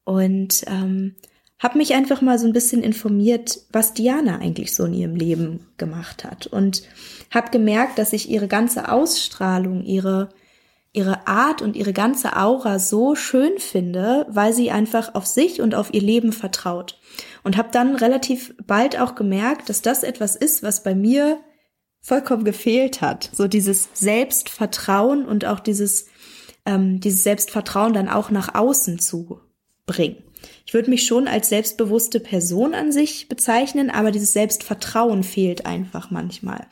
und 0.04 0.62
ähm, 0.68 1.16
habe 1.62 1.78
mich 1.78 1.94
einfach 1.94 2.20
mal 2.20 2.38
so 2.38 2.46
ein 2.46 2.52
bisschen 2.52 2.82
informiert, 2.82 3.60
was 3.70 3.94
Diana 3.94 4.38
eigentlich 4.38 4.74
so 4.74 4.84
in 4.84 4.94
ihrem 4.94 5.14
Leben 5.14 5.66
gemacht 5.76 6.24
hat 6.24 6.46
und 6.48 6.82
habe 7.30 7.50
gemerkt, 7.50 7.98
dass 7.98 8.12
ich 8.12 8.28
ihre 8.28 8.48
ganze 8.48 8.90
Ausstrahlung, 8.90 9.84
ihre 9.84 10.30
ihre 10.92 11.26
Art 11.26 11.62
und 11.62 11.74
ihre 11.74 11.92
ganze 11.92 12.36
Aura 12.36 12.78
so 12.78 13.14
schön 13.14 13.58
finde, 13.58 14.26
weil 14.28 14.52
sie 14.52 14.70
einfach 14.70 15.14
auf 15.14 15.26
sich 15.26 15.62
und 15.62 15.74
auf 15.74 15.94
ihr 15.94 16.02
Leben 16.02 16.32
vertraut. 16.32 16.98
Und 17.44 17.56
habe 17.56 17.70
dann 17.72 17.96
relativ 17.96 18.54
bald 18.66 19.00
auch 19.00 19.14
gemerkt, 19.14 19.68
dass 19.68 19.82
das 19.82 20.02
etwas 20.02 20.36
ist, 20.36 20.62
was 20.62 20.82
bei 20.82 20.94
mir 20.94 21.40
vollkommen 22.00 22.44
gefehlt 22.44 23.00
hat. 23.00 23.30
So 23.32 23.48
dieses 23.48 23.88
Selbstvertrauen 23.94 25.24
und 25.24 25.46
auch 25.46 25.60
dieses, 25.60 26.06
ähm, 26.66 27.00
dieses 27.00 27.24
Selbstvertrauen 27.24 27.94
dann 27.94 28.08
auch 28.08 28.30
nach 28.30 28.54
außen 28.54 28.98
zu 28.98 29.40
bringen. 29.86 30.22
Ich 30.72 30.74
würde 30.74 30.88
mich 30.88 31.04
schon 31.04 31.28
als 31.28 31.50
selbstbewusste 31.50 32.18
Person 32.18 32.72
an 32.72 32.92
sich 32.92 33.28
bezeichnen, 33.28 33.90
aber 33.90 34.10
dieses 34.10 34.32
Selbstvertrauen 34.32 35.22
fehlt 35.22 35.66
einfach 35.66 36.10
manchmal. 36.10 36.66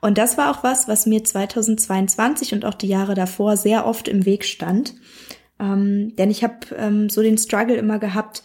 Und 0.00 0.18
das 0.18 0.38
war 0.38 0.52
auch 0.52 0.62
was, 0.62 0.86
was 0.86 1.04
mir 1.04 1.24
2022 1.24 2.54
und 2.54 2.64
auch 2.64 2.74
die 2.74 2.86
Jahre 2.86 3.16
davor 3.16 3.56
sehr 3.56 3.86
oft 3.86 4.06
im 4.06 4.24
Weg 4.24 4.44
stand. 4.44 4.94
Ähm, 5.58 6.14
denn 6.14 6.30
ich 6.30 6.44
habe 6.44 6.58
ähm, 6.78 7.10
so 7.10 7.22
den 7.22 7.38
Struggle 7.38 7.74
immer 7.74 7.98
gehabt, 7.98 8.44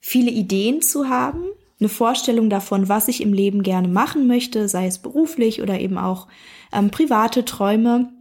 viele 0.00 0.32
Ideen 0.32 0.82
zu 0.82 1.08
haben, 1.08 1.44
eine 1.78 1.88
Vorstellung 1.88 2.50
davon, 2.50 2.88
was 2.88 3.06
ich 3.06 3.20
im 3.20 3.32
Leben 3.32 3.62
gerne 3.62 3.86
machen 3.86 4.26
möchte, 4.26 4.68
sei 4.68 4.88
es 4.88 4.98
beruflich 4.98 5.62
oder 5.62 5.78
eben 5.78 5.96
auch 5.96 6.26
ähm, 6.72 6.90
private 6.90 7.44
Träume. 7.44 8.12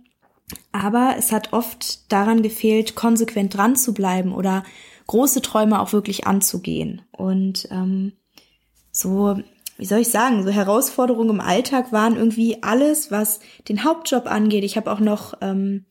Aber 0.71 1.15
es 1.17 1.31
hat 1.31 1.53
oft 1.53 2.12
daran 2.12 2.43
gefehlt, 2.43 2.93
konsequent 2.93 3.57
dran 3.57 3.75
zu 3.75 3.95
bleiben 3.95 4.31
oder 4.31 4.63
große 5.09 5.41
Träume 5.41 5.81
auch 5.81 5.91
wirklich 5.91 6.27
anzugehen. 6.27 7.01
Und 7.11 7.67
ähm, 7.71 8.13
so, 8.91 9.39
wie 9.77 9.85
soll 9.85 10.01
ich 10.01 10.09
sagen, 10.09 10.43
so 10.43 10.51
Herausforderungen 10.51 11.31
im 11.31 11.41
Alltag 11.41 11.91
waren 11.91 12.15
irgendwie 12.15 12.61
alles, 12.61 13.09
was 13.09 13.39
den 13.67 13.83
Hauptjob 13.83 14.27
angeht. 14.27 14.63
Ich 14.63 14.77
habe 14.77 14.91
auch 14.91 14.99
noch 14.99 15.33
ähm, 15.41 15.85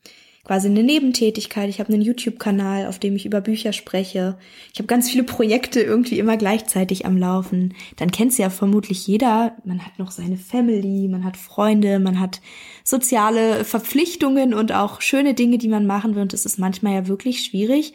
quasi 0.45 0.69
eine 0.69 0.83
Nebentätigkeit. 0.83 1.67
Ich 1.67 1.81
habe 1.81 1.91
einen 1.91 2.01
YouTube-Kanal, 2.01 2.87
auf 2.87 2.97
dem 2.97 3.17
ich 3.17 3.25
über 3.25 3.41
Bücher 3.41 3.73
spreche. 3.73 4.37
Ich 4.71 4.79
habe 4.79 4.87
ganz 4.87 5.09
viele 5.09 5.25
Projekte 5.25 5.81
irgendwie 5.81 6.17
immer 6.17 6.37
gleichzeitig 6.37 7.05
am 7.05 7.17
Laufen. 7.17 7.73
Dann 7.97 8.11
kennt 8.11 8.37
ja 8.37 8.49
vermutlich 8.49 9.05
jeder. 9.05 9.57
Man 9.65 9.85
hat 9.85 9.99
noch 9.99 10.11
seine 10.11 10.37
Family, 10.37 11.09
man 11.09 11.25
hat 11.25 11.35
Freunde, 11.35 11.99
man 11.99 12.21
hat 12.21 12.39
soziale 12.85 13.65
Verpflichtungen 13.65 14.53
und 14.53 14.71
auch 14.71 15.01
schöne 15.01 15.33
Dinge, 15.33 15.57
die 15.57 15.67
man 15.67 15.85
machen 15.85 16.15
will. 16.15 16.21
Und 16.21 16.33
es 16.33 16.45
ist 16.45 16.57
manchmal 16.57 16.93
ja 16.93 17.07
wirklich 17.09 17.43
schwierig, 17.43 17.93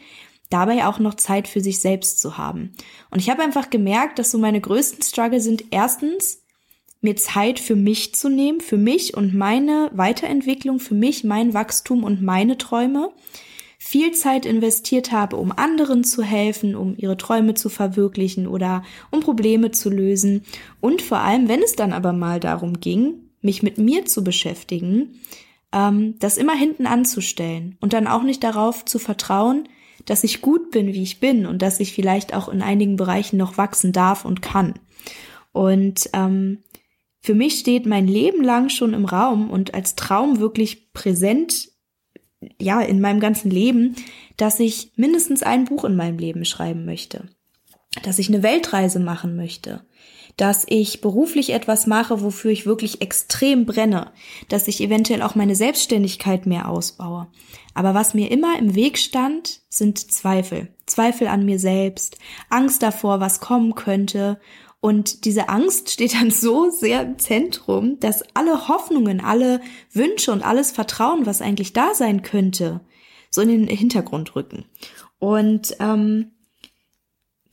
dabei 0.49 0.85
auch 0.85 0.99
noch 0.99 1.15
Zeit 1.15 1.47
für 1.47 1.61
sich 1.61 1.79
selbst 1.79 2.19
zu 2.19 2.37
haben. 2.37 2.73
Und 3.09 3.19
ich 3.19 3.29
habe 3.29 3.41
einfach 3.41 3.69
gemerkt, 3.69 4.19
dass 4.19 4.31
so 4.31 4.37
meine 4.37 4.61
größten 4.61 5.03
Struggle 5.03 5.41
sind 5.41 5.65
erstens, 5.71 6.41
mir 7.01 7.15
Zeit 7.15 7.59
für 7.59 7.75
mich 7.75 8.15
zu 8.15 8.29
nehmen, 8.29 8.61
für 8.61 8.77
mich 8.77 9.15
und 9.15 9.33
meine 9.33 9.91
Weiterentwicklung, 9.93 10.79
für 10.79 10.95
mich, 10.95 11.23
mein 11.23 11.53
Wachstum 11.53 12.03
und 12.03 12.21
meine 12.21 12.57
Träume. 12.57 13.11
Viel 13.77 14.13
Zeit 14.13 14.47
investiert 14.47 15.11
habe, 15.11 15.35
um 15.35 15.51
anderen 15.51 16.03
zu 16.03 16.23
helfen, 16.23 16.75
um 16.75 16.95
ihre 16.97 17.17
Träume 17.17 17.53
zu 17.53 17.69
verwirklichen 17.69 18.47
oder 18.47 18.83
um 19.11 19.19
Probleme 19.19 19.69
zu 19.69 19.91
lösen. 19.91 20.43
Und 20.81 21.03
vor 21.03 21.19
allem, 21.19 21.47
wenn 21.47 21.61
es 21.61 21.75
dann 21.75 21.93
aber 21.93 22.11
mal 22.11 22.39
darum 22.39 22.79
ging, 22.79 23.29
mich 23.41 23.61
mit 23.61 23.77
mir 23.77 24.05
zu 24.05 24.23
beschäftigen, 24.23 25.19
ähm, 25.71 26.15
das 26.17 26.37
immer 26.37 26.55
hinten 26.55 26.87
anzustellen 26.87 27.77
und 27.79 27.93
dann 27.93 28.07
auch 28.07 28.23
nicht 28.23 28.43
darauf 28.43 28.85
zu 28.85 28.97
vertrauen, 28.97 29.69
dass 30.05 30.23
ich 30.23 30.41
gut 30.41 30.71
bin, 30.71 30.87
wie 30.87 31.03
ich 31.03 31.19
bin 31.19 31.45
und 31.45 31.61
dass 31.61 31.79
ich 31.79 31.93
vielleicht 31.93 32.33
auch 32.33 32.49
in 32.49 32.61
einigen 32.61 32.95
Bereichen 32.95 33.37
noch 33.37 33.57
wachsen 33.57 33.91
darf 33.91 34.25
und 34.25 34.41
kann. 34.41 34.75
Und 35.51 36.09
ähm, 36.13 36.59
für 37.21 37.33
mich 37.33 37.57
steht 37.59 37.85
mein 37.85 38.07
Leben 38.07 38.43
lang 38.43 38.69
schon 38.69 38.93
im 38.93 39.05
Raum 39.05 39.49
und 39.49 39.73
als 39.73 39.95
Traum 39.95 40.39
wirklich 40.39 40.93
präsent, 40.93 41.69
ja, 42.61 42.81
in 42.81 43.01
meinem 43.01 43.19
ganzen 43.19 43.49
Leben, 43.49 43.95
dass 44.37 44.59
ich 44.59 44.91
mindestens 44.95 45.41
ein 45.41 45.65
Buch 45.65 45.85
in 45.85 45.95
meinem 45.95 46.19
Leben 46.19 46.45
schreiben 46.45 46.85
möchte, 46.85 47.23
dass 48.03 48.19
ich 48.19 48.27
eine 48.27 48.43
Weltreise 48.43 48.99
machen 48.99 49.35
möchte, 49.35 49.83
dass 50.37 50.65
ich 50.67 51.01
beruflich 51.01 51.51
etwas 51.51 51.87
mache, 51.87 52.21
wofür 52.21 52.51
ich 52.51 52.65
wirklich 52.65 53.01
extrem 53.01 53.65
brenne, 53.65 54.11
dass 54.49 54.67
ich 54.67 54.81
eventuell 54.81 55.21
auch 55.21 55.35
meine 55.35 55.55
Selbstständigkeit 55.55 56.45
mehr 56.45 56.69
ausbaue. 56.69 57.27
Aber 57.73 57.93
was 57.93 58.13
mir 58.13 58.31
immer 58.31 58.57
im 58.59 58.75
Weg 58.75 58.97
stand, 58.97 59.61
sind 59.69 60.11
Zweifel. 60.11 60.73
Zweifel 60.85 61.27
an 61.27 61.45
mir 61.45 61.59
selbst, 61.59 62.17
Angst 62.49 62.83
davor, 62.83 63.19
was 63.19 63.39
kommen 63.39 63.75
könnte. 63.75 64.39
Und 64.81 65.25
diese 65.25 65.49
Angst 65.49 65.89
steht 65.89 66.13
dann 66.13 66.31
so 66.31 66.69
sehr 66.69 67.01
im 67.01 67.17
Zentrum, 67.17 67.99
dass 67.99 68.23
alle 68.33 68.67
Hoffnungen, 68.67 69.21
alle 69.21 69.61
Wünsche 69.91 70.31
und 70.31 70.43
alles 70.43 70.71
Vertrauen, 70.71 71.25
was 71.25 71.41
eigentlich 71.41 71.73
da 71.73 71.93
sein 71.93 72.21
könnte, 72.21 72.81
so 73.29 73.41
in 73.41 73.49
den 73.49 73.67
Hintergrund 73.67 74.35
rücken. 74.35 74.65
Und 75.17 75.75
ähm, 75.79 76.31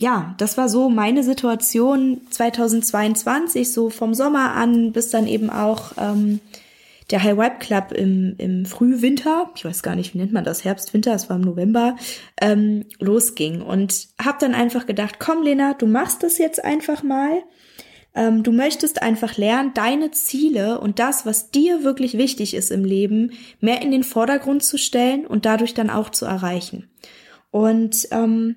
ja, 0.03 0.35
das 0.39 0.59
war 0.59 0.69
so 0.69 0.89
meine 0.89 1.23
Situation 1.23 2.23
2022, 2.29 3.73
so 3.73 3.89
vom 3.89 4.15
Sommer 4.15 4.51
an 4.55 4.91
bis 4.91 5.11
dann 5.11 5.29
eben 5.29 5.49
auch 5.49 5.93
ähm, 5.97 6.41
der 7.13 7.23
High 7.23 7.37
Vibe 7.37 7.59
Club 7.61 7.93
im, 7.93 8.35
im 8.39 8.67
Frühwinter, 8.67 9.53
ich 9.55 9.65
weiß 9.65 9.85
gar 9.85 9.95
nicht, 9.95 10.13
wie 10.13 10.19
nennt 10.19 10.33
man 10.33 10.43
das, 10.43 10.65
Herbst, 10.65 10.93
Winter, 10.93 11.15
es 11.15 11.31
war 11.31 11.37
im 11.37 11.43
November, 11.43 11.95
ähm, 12.41 12.85
losging. 12.99 13.63
Und 13.63 14.09
habe 14.21 14.39
dann 14.41 14.57
einfach 14.57 14.87
gedacht, 14.87 15.21
komm 15.21 15.45
Lena, 15.45 15.75
du 15.75 15.87
machst 15.87 16.25
das 16.25 16.37
jetzt 16.37 16.65
einfach 16.65 17.05
mal. 17.05 17.45
Ähm, 18.17 18.43
du 18.43 18.51
möchtest 18.51 19.03
einfach 19.03 19.37
lernen, 19.37 19.71
deine 19.73 20.11
Ziele 20.11 20.81
und 20.81 20.99
das, 20.99 21.27
was 21.27 21.53
dir 21.53 21.85
wirklich 21.85 22.19
wichtig 22.19 22.55
ist 22.55 22.73
im 22.73 22.85
Leben, 22.85 23.35
mehr 23.61 23.83
in 23.83 23.93
den 23.93 24.03
Vordergrund 24.03 24.65
zu 24.65 24.79
stellen 24.79 25.29
und 25.29 25.47
dadurch 25.47 25.75
dann 25.75 25.91
auch 25.91 26.11
zu 26.11 26.25
erreichen. 26.25 26.91
Und 27.53 28.09
ähm, 28.11 28.57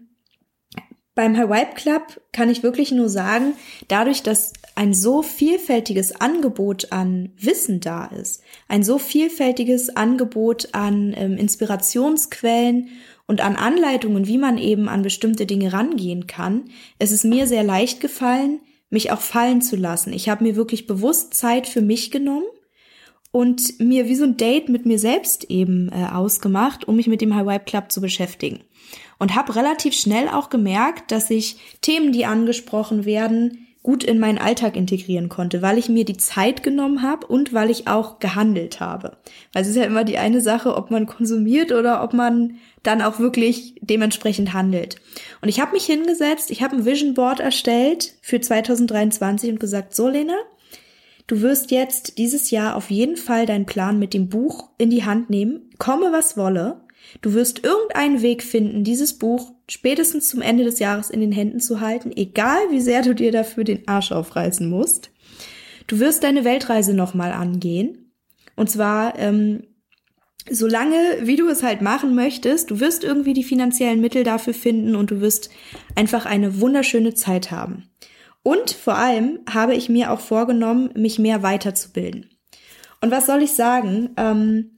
beim 1.16 1.38
Hawaii 1.38 1.66
Club 1.74 2.22
kann 2.34 2.50
ich 2.50 2.62
wirklich 2.62 2.92
nur 2.92 3.08
sagen, 3.08 3.54
dadurch, 3.88 4.22
dass 4.22 4.52
ein 4.76 4.94
so 4.94 5.22
vielfältiges 5.22 6.20
Angebot 6.20 6.92
an 6.92 7.32
Wissen 7.38 7.80
da 7.80 8.06
ist, 8.08 8.44
ein 8.68 8.84
so 8.84 9.00
vielfältiges 9.00 9.96
Angebot 9.96 10.70
an 10.74 11.16
ähm, 11.18 11.38
Inspirationsquellen 11.38 12.90
und 13.28 13.40
an 13.40 13.56
Anleitungen, 13.56 14.28
wie 14.28 14.38
man 14.38 14.58
eben 14.58 14.90
an 14.90 15.02
bestimmte 15.02 15.46
Dinge 15.46 15.72
rangehen 15.72 16.28
kann, 16.28 16.66
es 17.00 17.12
ist 17.14 17.24
mir 17.24 17.48
sehr 17.48 17.64
leicht 17.64 18.02
gefallen, 18.02 18.60
mich 18.90 19.12
auch 19.12 19.22
fallen 19.22 19.62
zu 19.62 19.78
lassen. 19.78 20.12
Ich 20.12 20.28
habe 20.28 20.44
mir 20.44 20.58
wirklich 20.58 20.86
bewusst 20.86 21.34
Zeit 21.34 21.66
für 21.66 21.82
mich 21.82 22.12
genommen 22.12 22.46
und 23.32 23.80
mir 23.80 24.08
wie 24.08 24.16
so 24.16 24.26
ein 24.26 24.38
Date 24.38 24.68
mit 24.68 24.86
mir 24.86 25.00
selbst 25.00 25.50
eben 25.50 25.90
äh, 25.90 26.08
ausgemacht, 26.12 26.88
um 26.88 26.98
mich 26.98 27.08
mit 27.08 27.22
dem 27.22 27.36
Hawaii 27.36 27.60
Club 27.60 27.92
zu 27.92 28.02
beschäftigen 28.02 28.60
und 29.20 29.36
habe 29.36 29.56
relativ 29.56 29.94
schnell 29.94 30.28
auch 30.28 30.50
gemerkt, 30.50 31.12
dass 31.12 31.30
ich 31.30 31.58
Themen, 31.82 32.12
die 32.12 32.26
angesprochen 32.26 33.06
werden, 33.06 33.66
gut 33.86 34.04
in 34.04 34.18
meinen 34.18 34.40
Alltag 34.40 34.76
integrieren 34.76 35.30
konnte, 35.30 35.62
weil 35.62 35.78
ich 35.78 35.90
mir 35.90 36.06
die 36.06 36.18
Zeit 36.18 36.64
genommen 36.64 37.04
habe 37.04 37.28
und 37.28 37.54
weil 37.54 37.70
ich 37.70 37.88
auch 37.88 38.18
gehandelt 38.18 38.80
habe. 38.80 39.18
Weil 39.54 39.62
es 39.62 39.68
ist 39.68 39.76
ja 39.76 39.84
immer 39.84 40.04
die 40.04 40.18
eine 40.18 40.42
Sache, 40.42 40.76
ob 40.76 40.90
man 40.90 41.06
konsumiert 41.06 41.72
oder 41.72 42.04
ob 42.04 42.12
man 42.12 42.58
dann 42.82 43.04
auch 43.04 43.20
wirklich 43.20 43.76
dementsprechend 43.82 44.54
handelt. 44.54 44.96
Und 45.42 45.50
ich 45.50 45.60
habe 45.60 45.74
mich 45.74 45.86
hingesetzt, 45.86 46.50
ich 46.50 46.64
habe 46.64 46.76
ein 46.76 46.86
Vision 46.86 47.14
Board 47.14 47.40
erstellt 47.40 48.16
für 48.24 48.42
2023 48.42 49.52
und 49.52 49.60
gesagt, 49.60 49.96
so 49.96 50.10
Lena, 50.10 50.38
du 51.28 51.42
wirst 51.42 51.70
jetzt 51.70 52.18
dieses 52.18 52.50
Jahr 52.50 52.76
auf 52.76 52.90
jeden 52.90 53.18
Fall 53.18 53.46
deinen 53.46 53.68
Plan 53.68 54.00
mit 54.00 54.16
dem 54.16 54.30
Buch 54.30 54.70
in 54.80 54.90
die 54.90 55.06
Hand 55.06 55.30
nehmen, 55.30 55.70
komme 55.78 56.12
was 56.12 56.38
wolle. 56.38 56.82
Du 57.22 57.34
wirst 57.34 57.64
irgendeinen 57.64 58.22
Weg 58.22 58.44
finden, 58.44 58.84
dieses 58.84 59.18
Buch 59.18 59.52
spätestens 59.70 60.28
zum 60.30 60.42
Ende 60.42 60.64
des 60.64 60.80
Jahres 60.80 61.10
in 61.10 61.22
den 61.22 61.32
Händen 61.32 61.60
zu 61.60 61.82
halten, 61.82 62.12
egal 62.16 62.60
wie 62.70 62.82
sehr 62.82 63.02
du 63.02 63.16
dir 63.16 63.32
dafür 63.32 63.64
den 63.64 63.88
Arsch 63.88 64.12
aufreißen 64.12 64.70
musst. 64.70 65.12
Du 65.88 66.00
wirst 66.00 66.24
deine 66.24 66.44
Weltreise 66.44 66.94
nochmal 66.94 67.32
angehen. 67.32 68.12
Und 68.56 68.70
zwar, 68.70 69.18
ähm, 69.20 69.64
solange 70.50 70.98
wie 71.22 71.36
du 71.36 71.48
es 71.48 71.64
halt 71.64 71.82
machen 71.82 72.16
möchtest, 72.16 72.72
du 72.72 72.80
wirst 72.80 73.04
irgendwie 73.04 73.34
die 73.34 73.44
finanziellen 73.44 74.02
Mittel 74.02 74.24
dafür 74.24 74.54
finden 74.54 74.96
und 74.96 75.12
du 75.12 75.22
wirst 75.22 75.50
einfach 75.96 76.26
eine 76.26 76.62
wunderschöne 76.62 77.14
Zeit 77.14 77.52
haben. 77.52 77.90
Und 78.44 78.72
vor 78.72 78.96
allem 78.96 79.40
habe 79.52 79.74
ich 79.74 79.90
mir 79.90 80.12
auch 80.12 80.20
vorgenommen, 80.20 80.92
mich 80.96 81.18
mehr 81.18 81.42
weiterzubilden. 81.42 82.30
Und 83.02 83.12
was 83.12 83.26
soll 83.26 83.42
ich 83.42 83.54
sagen? 83.54 84.12
Ähm, 84.18 84.75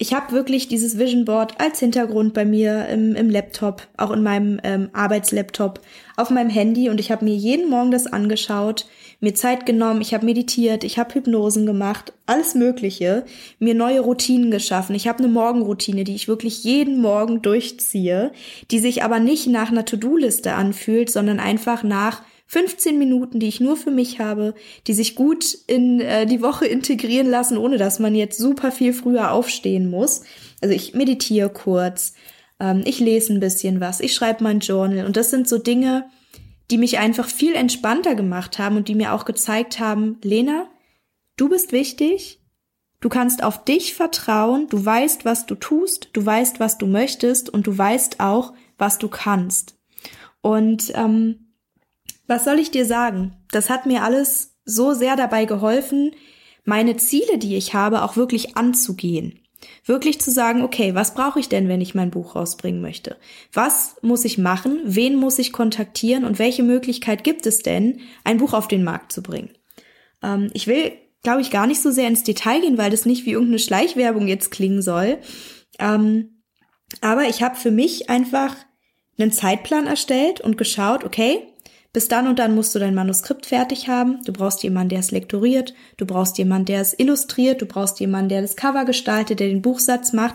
ich 0.00 0.14
habe 0.14 0.30
wirklich 0.30 0.68
dieses 0.68 0.96
Vision 0.96 1.24
Board 1.24 1.60
als 1.60 1.80
Hintergrund 1.80 2.32
bei 2.32 2.44
mir 2.44 2.86
im, 2.86 3.16
im 3.16 3.28
Laptop, 3.28 3.88
auch 3.96 4.12
in 4.12 4.22
meinem 4.22 4.60
ähm, 4.62 4.90
Arbeitslaptop, 4.92 5.80
auf 6.16 6.30
meinem 6.30 6.50
Handy 6.50 6.88
und 6.88 7.00
ich 7.00 7.10
habe 7.10 7.24
mir 7.24 7.34
jeden 7.34 7.68
Morgen 7.68 7.90
das 7.90 8.06
angeschaut, 8.06 8.86
mir 9.20 9.34
Zeit 9.34 9.66
genommen, 9.66 10.00
ich 10.00 10.14
habe 10.14 10.24
meditiert, 10.24 10.84
ich 10.84 11.00
habe 11.00 11.12
Hypnosen 11.14 11.66
gemacht, 11.66 12.12
alles 12.26 12.54
Mögliche, 12.54 13.24
mir 13.58 13.74
neue 13.74 13.98
Routinen 13.98 14.52
geschaffen. 14.52 14.94
Ich 14.94 15.08
habe 15.08 15.18
eine 15.18 15.28
Morgenroutine, 15.28 16.04
die 16.04 16.14
ich 16.14 16.28
wirklich 16.28 16.62
jeden 16.62 17.00
Morgen 17.00 17.42
durchziehe, 17.42 18.30
die 18.70 18.78
sich 18.78 19.02
aber 19.02 19.18
nicht 19.18 19.48
nach 19.48 19.72
einer 19.72 19.84
To-Do-Liste 19.84 20.54
anfühlt, 20.54 21.10
sondern 21.10 21.40
einfach 21.40 21.82
nach 21.82 22.22
15 22.48 22.98
Minuten, 22.98 23.40
die 23.40 23.48
ich 23.48 23.60
nur 23.60 23.76
für 23.76 23.90
mich 23.90 24.20
habe, 24.20 24.54
die 24.86 24.94
sich 24.94 25.14
gut 25.14 25.56
in 25.66 26.00
äh, 26.00 26.24
die 26.24 26.40
Woche 26.40 26.66
integrieren 26.66 27.28
lassen, 27.28 27.58
ohne 27.58 27.76
dass 27.76 27.98
man 27.98 28.14
jetzt 28.14 28.38
super 28.38 28.72
viel 28.72 28.94
früher 28.94 29.32
aufstehen 29.32 29.90
muss. 29.90 30.22
Also 30.62 30.74
ich 30.74 30.94
meditiere 30.94 31.50
kurz, 31.50 32.14
ähm, 32.58 32.82
ich 32.86 33.00
lese 33.00 33.34
ein 33.34 33.40
bisschen 33.40 33.80
was, 33.80 34.00
ich 34.00 34.14
schreibe 34.14 34.42
mein 34.42 34.60
Journal. 34.60 35.04
Und 35.04 35.18
das 35.18 35.30
sind 35.30 35.46
so 35.46 35.58
Dinge, 35.58 36.08
die 36.70 36.78
mich 36.78 36.98
einfach 36.98 37.28
viel 37.28 37.54
entspannter 37.54 38.14
gemacht 38.14 38.58
haben 38.58 38.76
und 38.76 38.88
die 38.88 38.94
mir 38.94 39.12
auch 39.12 39.26
gezeigt 39.26 39.78
haben, 39.78 40.18
Lena, 40.22 40.68
du 41.36 41.50
bist 41.50 41.72
wichtig, 41.72 42.40
du 43.00 43.10
kannst 43.10 43.42
auf 43.42 43.62
dich 43.64 43.92
vertrauen, 43.92 44.68
du 44.70 44.82
weißt, 44.82 45.26
was 45.26 45.44
du 45.44 45.54
tust, 45.54 46.08
du 46.14 46.24
weißt, 46.24 46.60
was 46.60 46.78
du 46.78 46.86
möchtest. 46.86 47.50
Und 47.50 47.66
du 47.66 47.76
weißt 47.76 48.20
auch, 48.20 48.54
was 48.78 48.98
du 48.98 49.08
kannst. 49.08 49.76
Und 50.40 50.92
ähm, 50.94 51.47
was 52.28 52.44
soll 52.44 52.60
ich 52.60 52.70
dir 52.70 52.86
sagen? 52.86 53.32
Das 53.50 53.70
hat 53.70 53.86
mir 53.86 54.04
alles 54.04 54.54
so 54.64 54.92
sehr 54.92 55.16
dabei 55.16 55.46
geholfen, 55.46 56.12
meine 56.64 56.98
Ziele, 56.98 57.38
die 57.38 57.56
ich 57.56 57.74
habe, 57.74 58.02
auch 58.02 58.16
wirklich 58.16 58.56
anzugehen. 58.56 59.40
Wirklich 59.84 60.20
zu 60.20 60.30
sagen, 60.30 60.62
okay, 60.62 60.94
was 60.94 61.14
brauche 61.14 61.40
ich 61.40 61.48
denn, 61.48 61.66
wenn 61.66 61.80
ich 61.80 61.94
mein 61.94 62.10
Buch 62.10 62.36
rausbringen 62.36 62.82
möchte? 62.82 63.16
Was 63.52 63.96
muss 64.02 64.24
ich 64.24 64.38
machen? 64.38 64.80
Wen 64.84 65.16
muss 65.16 65.38
ich 65.38 65.52
kontaktieren? 65.52 66.24
Und 66.24 66.38
welche 66.38 66.62
Möglichkeit 66.62 67.24
gibt 67.24 67.46
es 67.46 67.62
denn, 67.62 68.00
ein 68.22 68.36
Buch 68.36 68.52
auf 68.52 68.68
den 68.68 68.84
Markt 68.84 69.10
zu 69.10 69.22
bringen? 69.22 69.50
Ähm, 70.22 70.50
ich 70.52 70.66
will, 70.66 70.92
glaube 71.22 71.40
ich, 71.40 71.50
gar 71.50 71.66
nicht 71.66 71.80
so 71.80 71.90
sehr 71.90 72.06
ins 72.06 72.22
Detail 72.22 72.60
gehen, 72.60 72.78
weil 72.78 72.90
das 72.90 73.06
nicht 73.06 73.24
wie 73.24 73.32
irgendeine 73.32 73.58
Schleichwerbung 73.58 74.28
jetzt 74.28 74.50
klingen 74.50 74.82
soll. 74.82 75.18
Ähm, 75.78 76.42
aber 77.00 77.24
ich 77.24 77.42
habe 77.42 77.56
für 77.56 77.70
mich 77.70 78.10
einfach 78.10 78.54
einen 79.18 79.32
Zeitplan 79.32 79.86
erstellt 79.86 80.40
und 80.40 80.58
geschaut, 80.58 81.04
okay, 81.04 81.42
bis 81.92 82.08
dann 82.08 82.28
und 82.28 82.38
dann 82.38 82.54
musst 82.54 82.74
du 82.74 82.78
dein 82.78 82.94
Manuskript 82.94 83.46
fertig 83.46 83.88
haben. 83.88 84.22
Du 84.24 84.32
brauchst 84.32 84.62
jemanden, 84.62 84.90
der 84.90 85.00
es 85.00 85.10
lektoriert. 85.10 85.74
Du 85.96 86.04
brauchst 86.04 86.36
jemanden, 86.38 86.66
der 86.66 86.82
es 86.82 86.98
illustriert. 86.98 87.62
Du 87.62 87.66
brauchst 87.66 87.98
jemanden, 88.00 88.28
der 88.28 88.42
das 88.42 88.56
Cover 88.56 88.84
gestaltet, 88.84 89.40
der 89.40 89.48
den 89.48 89.62
Buchsatz 89.62 90.12
macht. 90.12 90.34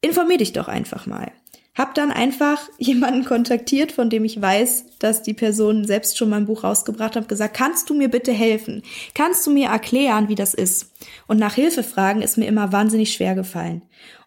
Informier 0.00 0.38
dich 0.38 0.52
doch 0.52 0.68
einfach 0.68 1.06
mal. 1.06 1.30
Hab 1.74 1.94
dann 1.94 2.10
einfach 2.10 2.58
jemanden 2.78 3.24
kontaktiert, 3.24 3.92
von 3.92 4.08
dem 4.08 4.24
ich 4.24 4.40
weiß, 4.40 4.98
dass 4.98 5.22
die 5.22 5.34
Person 5.34 5.84
selbst 5.84 6.16
schon 6.16 6.30
mein 6.30 6.46
Buch 6.46 6.64
rausgebracht 6.64 7.16
hat, 7.16 7.28
gesagt, 7.28 7.54
kannst 7.54 7.90
du 7.90 7.94
mir 7.94 8.08
bitte 8.08 8.32
helfen? 8.32 8.82
Kannst 9.14 9.46
du 9.46 9.50
mir 9.50 9.68
erklären, 9.68 10.28
wie 10.28 10.34
das 10.34 10.54
ist? 10.54 10.92
Und 11.26 11.38
nach 11.38 11.54
Hilfe 11.54 11.82
fragen 11.82 12.22
ist 12.22 12.38
mir 12.38 12.46
immer 12.46 12.72
wahnsinnig 12.72 13.12
schwer 13.12 13.34
gefallen. 13.34 13.82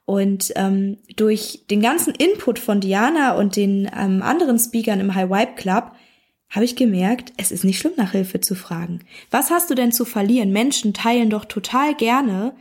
Und 0.06 0.52
ähm, 0.56 0.98
durch 1.16 1.64
den 1.70 1.82
ganzen 1.82 2.14
Input 2.14 2.60
von 2.60 2.82
Diana 2.82 3.36
und 3.36 3.56
den 3.56 3.90
ähm, 3.98 4.22
anderen 4.22 4.60
Speakern 4.60 5.00
im 5.00 5.16
High 5.16 5.30
Vibe 5.30 5.56
Club 5.56 5.92
habe 6.52 6.66
ich 6.66 6.76
gemerkt, 6.76 7.34
es 7.38 7.52
ist 7.52 7.64
nicht 7.64 7.80
schlimm, 7.80 7.94
nach 7.98 8.12
Hilfe 8.12 8.42
zu 8.42 8.56
fragen. 8.56 9.00
Was 9.32 9.50
hast 9.50 9.70
du 9.70 9.76
denn 9.76 9.92
zu 9.92 10.06
verlieren? 10.06 10.52
Menschen 10.52 10.94
teilen 10.94 11.30
doch 11.30 11.46
total 11.46 11.96
gerne 11.96 12.54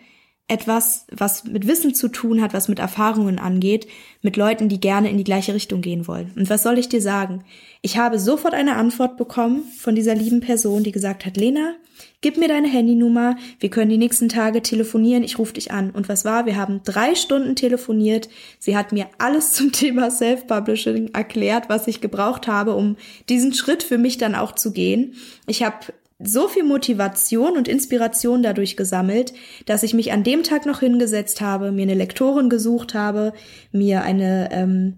etwas, 0.51 1.07
was 1.13 1.45
mit 1.45 1.69
Wissen 1.69 1.95
zu 1.95 2.09
tun 2.09 2.43
hat, 2.43 2.53
was 2.53 2.67
mit 2.67 2.81
Erfahrungen 2.81 3.39
angeht, 3.39 3.87
mit 4.21 4.37
Leuten, 4.37 4.69
die 4.69 4.81
gerne 4.81 5.09
in 5.09 5.17
die 5.17 5.25
gleiche 5.25 5.55
Richtung 5.55 5.81
gehen 5.81 6.09
wollen. 6.09 6.33
Und 6.37 6.51
was 6.51 6.65
soll 6.65 6.77
ich 6.77 6.89
dir 6.89 7.01
sagen? 7.01 7.45
Ich 7.83 7.99
habe 7.99 8.19
sofort 8.19 8.53
eine 8.53 8.77
Antwort 8.77 9.17
bekommen 9.17 9.63
von 9.79 9.95
dieser 9.95 10.15
lieben 10.15 10.41
Person, 10.41 10.83
die 10.83 10.91
gesagt 10.91 11.25
hat, 11.25 11.37
Lena, 11.37 11.77
gib 12.21 12.37
mir 12.37 12.49
deine 12.49 12.69
Handynummer, 12.69 13.37
wir 13.61 13.71
können 13.71 13.91
die 13.91 13.97
nächsten 13.97 14.29
Tage 14.29 14.61
telefonieren, 14.61 15.23
ich 15.23 15.39
rufe 15.39 15.53
dich 15.53 15.71
an. 15.71 15.93
Und 15.93 16.09
was 16.09 16.25
war? 16.25 16.47
Wir 16.47 16.57
haben 16.57 16.81
drei 16.85 17.15
Stunden 17.15 17.55
telefoniert. 17.55 18.29
Sie 18.59 18.77
hat 18.77 18.91
mir 18.91 19.07
alles 19.19 19.53
zum 19.53 19.71
Thema 19.73 20.11
Self-Publishing 20.11 21.15
erklärt, 21.15 21.69
was 21.69 21.87
ich 21.87 22.01
gebraucht 22.01 22.49
habe, 22.49 22.75
um 22.75 22.97
diesen 23.29 23.55
Schritt 23.55 23.85
für 23.85 23.99
mich 23.99 24.19
dann 24.19 24.35
auch 24.35 24.57
zu 24.57 24.73
gehen. 24.73 25.15
Ich 25.47 25.63
habe 25.63 25.79
so 26.23 26.49
viel 26.49 26.65
Motivation 26.65 27.57
und 27.57 27.69
Inspiration 27.69 28.43
dadurch 28.43 28.77
gesammelt, 28.77 29.33
dass 29.67 29.83
ich 29.83 29.95
mich 29.95 30.13
an 30.13 30.23
dem 30.23 30.43
Tag 30.43 30.67
noch 30.67 30.81
hingesetzt 30.81 31.41
habe, 31.41 31.73
mir 31.73 31.83
eine 31.83 31.95
Lektorin 31.95 32.51
gesucht 32.51 32.95
habe, 32.95 33.33
mir 33.73 34.03
eine 34.03 34.51
ähm, 34.53 34.97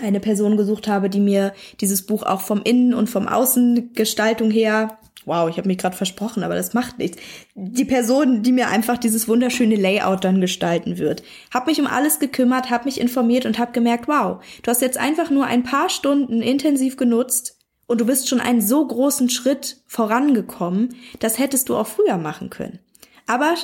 eine 0.00 0.20
Person 0.20 0.56
gesucht 0.56 0.88
habe, 0.88 1.10
die 1.10 1.20
mir 1.20 1.52
dieses 1.80 2.06
Buch 2.06 2.22
auch 2.22 2.40
vom 2.40 2.62
Innen 2.62 2.94
und 2.94 3.10
vom 3.10 3.28
Außengestaltung 3.28 4.50
her 4.50 4.98
Wow, 5.24 5.48
ich 5.48 5.56
habe 5.56 5.68
mich 5.68 5.78
gerade 5.78 5.96
versprochen, 5.96 6.42
aber 6.42 6.56
das 6.56 6.74
macht 6.74 6.98
nichts. 6.98 7.16
Die 7.54 7.84
Person, 7.84 8.42
die 8.42 8.50
mir 8.50 8.68
einfach 8.68 8.98
dieses 8.98 9.28
wunderschöne 9.28 9.76
Layout 9.76 10.24
dann 10.24 10.40
gestalten 10.40 10.98
wird. 10.98 11.22
Hab 11.54 11.68
mich 11.68 11.80
um 11.80 11.86
alles 11.86 12.18
gekümmert, 12.18 12.70
hab 12.70 12.86
mich 12.86 13.00
informiert 13.00 13.46
und 13.46 13.56
hab 13.58 13.72
gemerkt, 13.72 14.08
wow, 14.08 14.42
du 14.62 14.70
hast 14.70 14.82
jetzt 14.82 14.98
einfach 14.98 15.30
nur 15.30 15.46
ein 15.46 15.62
paar 15.62 15.88
Stunden 15.90 16.42
intensiv 16.42 16.96
genutzt, 16.96 17.61
und 17.92 18.00
du 18.00 18.06
bist 18.06 18.26
schon 18.26 18.40
einen 18.40 18.62
so 18.62 18.86
großen 18.86 19.28
Schritt 19.28 19.76
vorangekommen, 19.86 20.96
das 21.18 21.38
hättest 21.38 21.68
du 21.68 21.76
auch 21.76 21.86
früher 21.86 22.16
machen 22.16 22.48
können. 22.48 22.78
Aber 23.26 23.54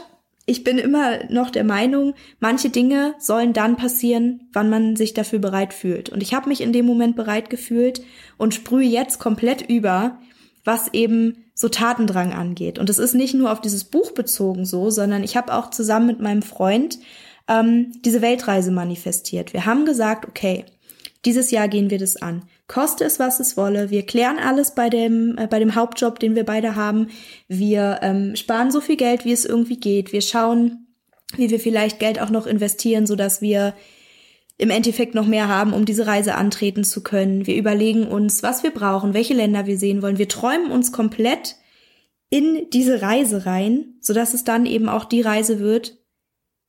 ich 0.45 0.65
bin 0.65 0.77
immer 0.77 1.25
noch 1.31 1.49
der 1.49 1.65
Meinung, 1.65 2.13
manche 2.39 2.69
Dinge 2.69 3.15
sollen 3.19 3.55
dann 3.55 3.77
passieren, 3.77 4.51
wann 4.53 4.69
man 4.69 4.97
sich 4.97 5.15
dafür 5.15 5.39
bereit 5.39 5.73
fühlt. 5.73 6.11
Und 6.11 6.23
ich 6.23 6.35
habe 6.35 6.51
mich 6.51 6.61
in 6.61 6.75
dem 6.75 6.85
Moment 6.85 7.17
bereit 7.17 7.49
gefühlt 7.49 8.03
und 8.37 8.53
sprühe 8.53 8.87
jetzt 8.87 9.19
komplett 9.19 9.63
über, 9.63 10.19
was 10.63 10.93
eben 10.93 11.47
so 11.55 11.71
Tatendrang 11.71 12.35
angeht. 12.35 12.79
Und 12.79 12.91
es 12.91 12.99
ist 12.99 13.15
nicht 13.15 13.33
nur 13.33 13.51
auf 13.51 13.63
dieses 13.63 13.85
Buch 13.85 14.11
bezogen 14.11 14.67
so, 14.67 14.91
sondern 14.91 15.25
ich 15.25 15.39
habe 15.39 15.55
auch 15.55 15.71
zusammen 15.71 16.07
mit 16.07 16.21
meinem 16.21 16.43
Freund 16.43 16.99
ähm, 17.49 17.93
diese 18.05 18.21
Weltreise 18.21 18.73
manifestiert. 18.73 19.55
Wir 19.55 19.65
haben 19.65 19.87
gesagt, 19.87 20.29
okay, 20.29 20.67
dieses 21.25 21.51
Jahr 21.51 21.69
gehen 21.69 21.89
wir 21.89 21.99
das 21.99 22.17
an 22.17 22.43
koste 22.69 23.05
es, 23.05 23.19
was 23.19 23.41
es 23.41 23.57
wolle. 23.57 23.91
Wir 23.91 24.05
klären 24.05 24.39
alles 24.39 24.75
bei 24.75 24.89
dem, 24.91 25.37
äh, 25.39 25.47
bei 25.47 25.59
dem 25.59 25.75
Hauptjob, 25.75 26.21
den 26.21 26.37
wir 26.37 26.45
beide 26.45 26.77
haben. 26.77 27.09
Wir 27.49 27.99
ähm, 28.03 28.37
sparen 28.37 28.71
so 28.71 28.81
viel 28.81 28.97
Geld, 28.97 29.25
wie 29.25 29.33
es 29.33 29.45
irgendwie 29.45 29.81
geht. 29.81 30.13
Wir 30.13 30.21
schauen, 30.21 30.87
wie 31.37 31.51
wir 31.51 31.59
vielleicht 31.59 31.99
Geld 31.99 32.21
auch 32.21 32.31
noch 32.31 32.47
investieren, 32.47 33.07
so 33.07 33.17
dass 33.17 33.43
wir 33.43 33.75
im 34.59 34.71
Endeffekt 34.71 35.15
noch 35.15 35.27
mehr 35.27 35.49
haben, 35.49 35.73
um 35.73 35.85
diese 35.85 36.07
Reise 36.07 36.35
antreten 36.35 36.85
zu 36.85 37.03
können. 37.03 37.47
Wir 37.47 37.57
überlegen 37.57 38.07
uns, 38.07 38.43
was 38.43 38.63
wir 38.63 38.71
brauchen, 38.71 39.15
welche 39.15 39.35
Länder 39.35 39.67
wir 39.67 39.79
sehen 39.79 40.03
wollen. 40.03 40.19
Wir 40.19 40.29
träumen 40.29 40.71
uns 40.71 40.93
komplett 40.93 41.57
in 42.29 42.69
diese 42.73 43.01
Reise 43.01 43.47
rein, 43.47 43.95
so 44.01 44.13
dass 44.13 44.35
es 44.35 44.45
dann 44.45 44.67
eben 44.67 44.89
auch 44.89 45.05
die 45.05 45.23
Reise 45.23 45.61
wird, 45.61 45.97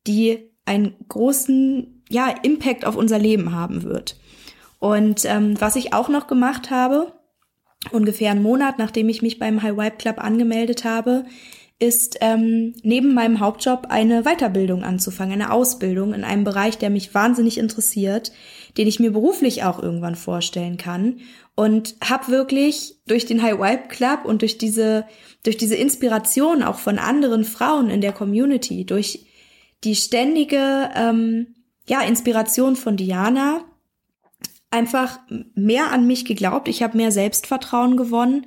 die 0.07 0.51
einen 0.65 0.95
großen, 1.09 2.03
ja, 2.09 2.33
Impact 2.43 2.85
auf 2.85 2.95
unser 2.95 3.17
Leben 3.17 3.53
haben 3.53 3.83
wird. 3.83 4.17
Und 4.79 5.25
ähm, 5.25 5.59
was 5.59 5.75
ich 5.75 5.93
auch 5.93 6.09
noch 6.09 6.27
gemacht 6.27 6.71
habe, 6.71 7.13
ungefähr 7.91 8.31
einen 8.31 8.43
Monat 8.43 8.79
nachdem 8.79 9.09
ich 9.09 9.21
mich 9.21 9.39
beim 9.39 9.61
High 9.61 9.77
Vibe 9.77 9.97
Club 9.97 10.23
angemeldet 10.23 10.85
habe, 10.85 11.25
ist 11.79 12.17
ähm, 12.19 12.75
neben 12.83 13.13
meinem 13.13 13.39
Hauptjob 13.39 13.87
eine 13.89 14.23
Weiterbildung 14.23 14.83
anzufangen, 14.83 15.41
eine 15.41 15.51
Ausbildung 15.51 16.13
in 16.13 16.25
einem 16.25 16.43
Bereich, 16.43 16.77
der 16.77 16.89
mich 16.89 17.13
wahnsinnig 17.15 17.57
interessiert, 17.57 18.33
den 18.77 18.87
ich 18.87 18.99
mir 18.99 19.11
beruflich 19.11 19.63
auch 19.63 19.81
irgendwann 19.81 20.15
vorstellen 20.15 20.75
kann. 20.77 21.19
Und 21.55 21.95
habe 22.03 22.29
wirklich 22.29 22.99
durch 23.07 23.25
den 23.25 23.41
High 23.41 23.59
Vibe 23.59 23.87
Club 23.89 24.25
und 24.25 24.41
durch 24.41 24.57
diese 24.57 25.05
durch 25.43 25.55
diese 25.55 25.75
Inspiration 25.75 26.63
auch 26.63 26.79
von 26.79 26.99
anderen 26.99 27.45
Frauen 27.45 27.89
in 27.89 28.01
der 28.01 28.11
Community, 28.11 28.85
durch 28.85 29.25
die 29.85 29.95
ständige 29.95 30.89
ähm, 30.95 31.55
ja 31.87 32.01
Inspiration 32.01 32.75
von 32.75 32.97
Diana 32.97 33.61
einfach 34.71 35.19
mehr 35.55 35.91
an 35.91 36.05
mich 36.07 36.25
geglaubt, 36.25 36.67
ich 36.67 36.83
habe 36.83 36.97
mehr 36.97 37.11
Selbstvertrauen 37.11 37.97
gewonnen 37.97 38.45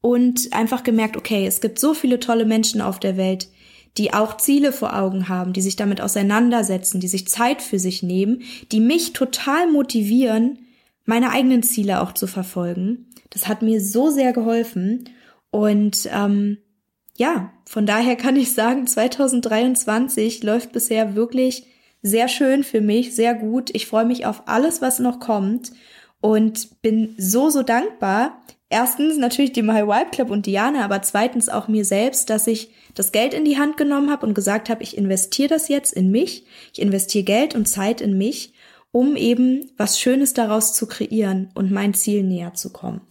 und 0.00 0.52
einfach 0.52 0.82
gemerkt, 0.82 1.16
okay, 1.16 1.46
es 1.46 1.60
gibt 1.60 1.78
so 1.78 1.94
viele 1.94 2.20
tolle 2.20 2.44
Menschen 2.44 2.80
auf 2.80 3.00
der 3.00 3.16
Welt, 3.16 3.48
die 3.98 4.12
auch 4.12 4.36
Ziele 4.36 4.72
vor 4.72 4.96
Augen 4.96 5.28
haben, 5.28 5.52
die 5.52 5.60
sich 5.60 5.76
damit 5.76 6.00
auseinandersetzen, 6.00 7.00
die 7.00 7.08
sich 7.08 7.28
Zeit 7.28 7.62
für 7.62 7.78
sich 7.78 8.02
nehmen, 8.02 8.42
die 8.70 8.80
mich 8.80 9.12
total 9.12 9.70
motivieren, 9.70 10.58
meine 11.04 11.30
eigenen 11.30 11.62
Ziele 11.62 12.00
auch 12.00 12.12
zu 12.12 12.26
verfolgen. 12.26 13.06
Das 13.30 13.48
hat 13.48 13.62
mir 13.62 13.80
so 13.80 14.10
sehr 14.10 14.32
geholfen 14.32 15.08
und 15.50 16.08
ähm, 16.12 16.58
ja, 17.16 17.52
von 17.66 17.86
daher 17.86 18.16
kann 18.16 18.36
ich 18.36 18.52
sagen, 18.52 18.86
2023 18.88 20.42
läuft 20.42 20.72
bisher 20.72 21.14
wirklich 21.14 21.66
sehr 22.02 22.28
schön 22.28 22.64
für 22.64 22.80
mich, 22.80 23.14
sehr 23.14 23.34
gut. 23.34 23.70
Ich 23.72 23.86
freue 23.86 24.04
mich 24.04 24.26
auf 24.26 24.42
alles, 24.46 24.82
was 24.82 24.98
noch 24.98 25.20
kommt 25.20 25.72
und 26.20 26.82
bin 26.82 27.14
so, 27.16 27.48
so 27.50 27.62
dankbar. 27.62 28.42
Erstens 28.68 29.18
natürlich 29.18 29.52
dem 29.52 29.70
High 29.70 29.86
Vibe 29.86 30.10
Club 30.10 30.30
und 30.30 30.46
Diana, 30.46 30.84
aber 30.84 31.02
zweitens 31.02 31.48
auch 31.48 31.68
mir 31.68 31.84
selbst, 31.84 32.30
dass 32.30 32.46
ich 32.46 32.70
das 32.94 33.12
Geld 33.12 33.34
in 33.34 33.44
die 33.44 33.58
Hand 33.58 33.76
genommen 33.76 34.10
habe 34.10 34.26
und 34.26 34.34
gesagt 34.34 34.70
habe, 34.70 34.82
ich 34.82 34.96
investiere 34.96 35.48
das 35.48 35.68
jetzt 35.68 35.92
in 35.92 36.10
mich. 36.10 36.44
Ich 36.72 36.80
investiere 36.80 37.24
Geld 37.24 37.54
und 37.54 37.66
Zeit 37.66 38.00
in 38.00 38.16
mich, 38.16 38.54
um 38.90 39.16
eben 39.16 39.70
was 39.76 40.00
Schönes 40.00 40.34
daraus 40.34 40.74
zu 40.74 40.86
kreieren 40.86 41.50
und 41.54 41.70
mein 41.70 41.94
Ziel 41.94 42.22
näher 42.22 42.54
zu 42.54 42.70
kommen. 42.70 43.02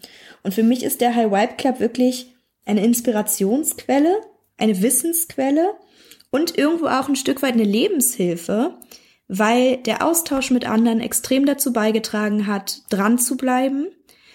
Und 0.43 0.53
für 0.53 0.63
mich 0.63 0.83
ist 0.83 1.01
der 1.01 1.15
High 1.15 1.31
Vibe 1.31 1.55
Club 1.57 1.79
wirklich 1.79 2.33
eine 2.65 2.83
Inspirationsquelle, 2.83 4.21
eine 4.57 4.81
Wissensquelle 4.81 5.71
und 6.31 6.57
irgendwo 6.57 6.87
auch 6.87 7.07
ein 7.07 7.15
Stück 7.15 7.41
weit 7.41 7.53
eine 7.53 7.63
Lebenshilfe, 7.63 8.77
weil 9.27 9.77
der 9.77 10.05
Austausch 10.05 10.51
mit 10.51 10.67
anderen 10.67 10.99
extrem 10.99 11.45
dazu 11.45 11.71
beigetragen 11.71 12.47
hat, 12.47 12.81
dran 12.89 13.19
zu 13.19 13.37
bleiben, 13.37 13.87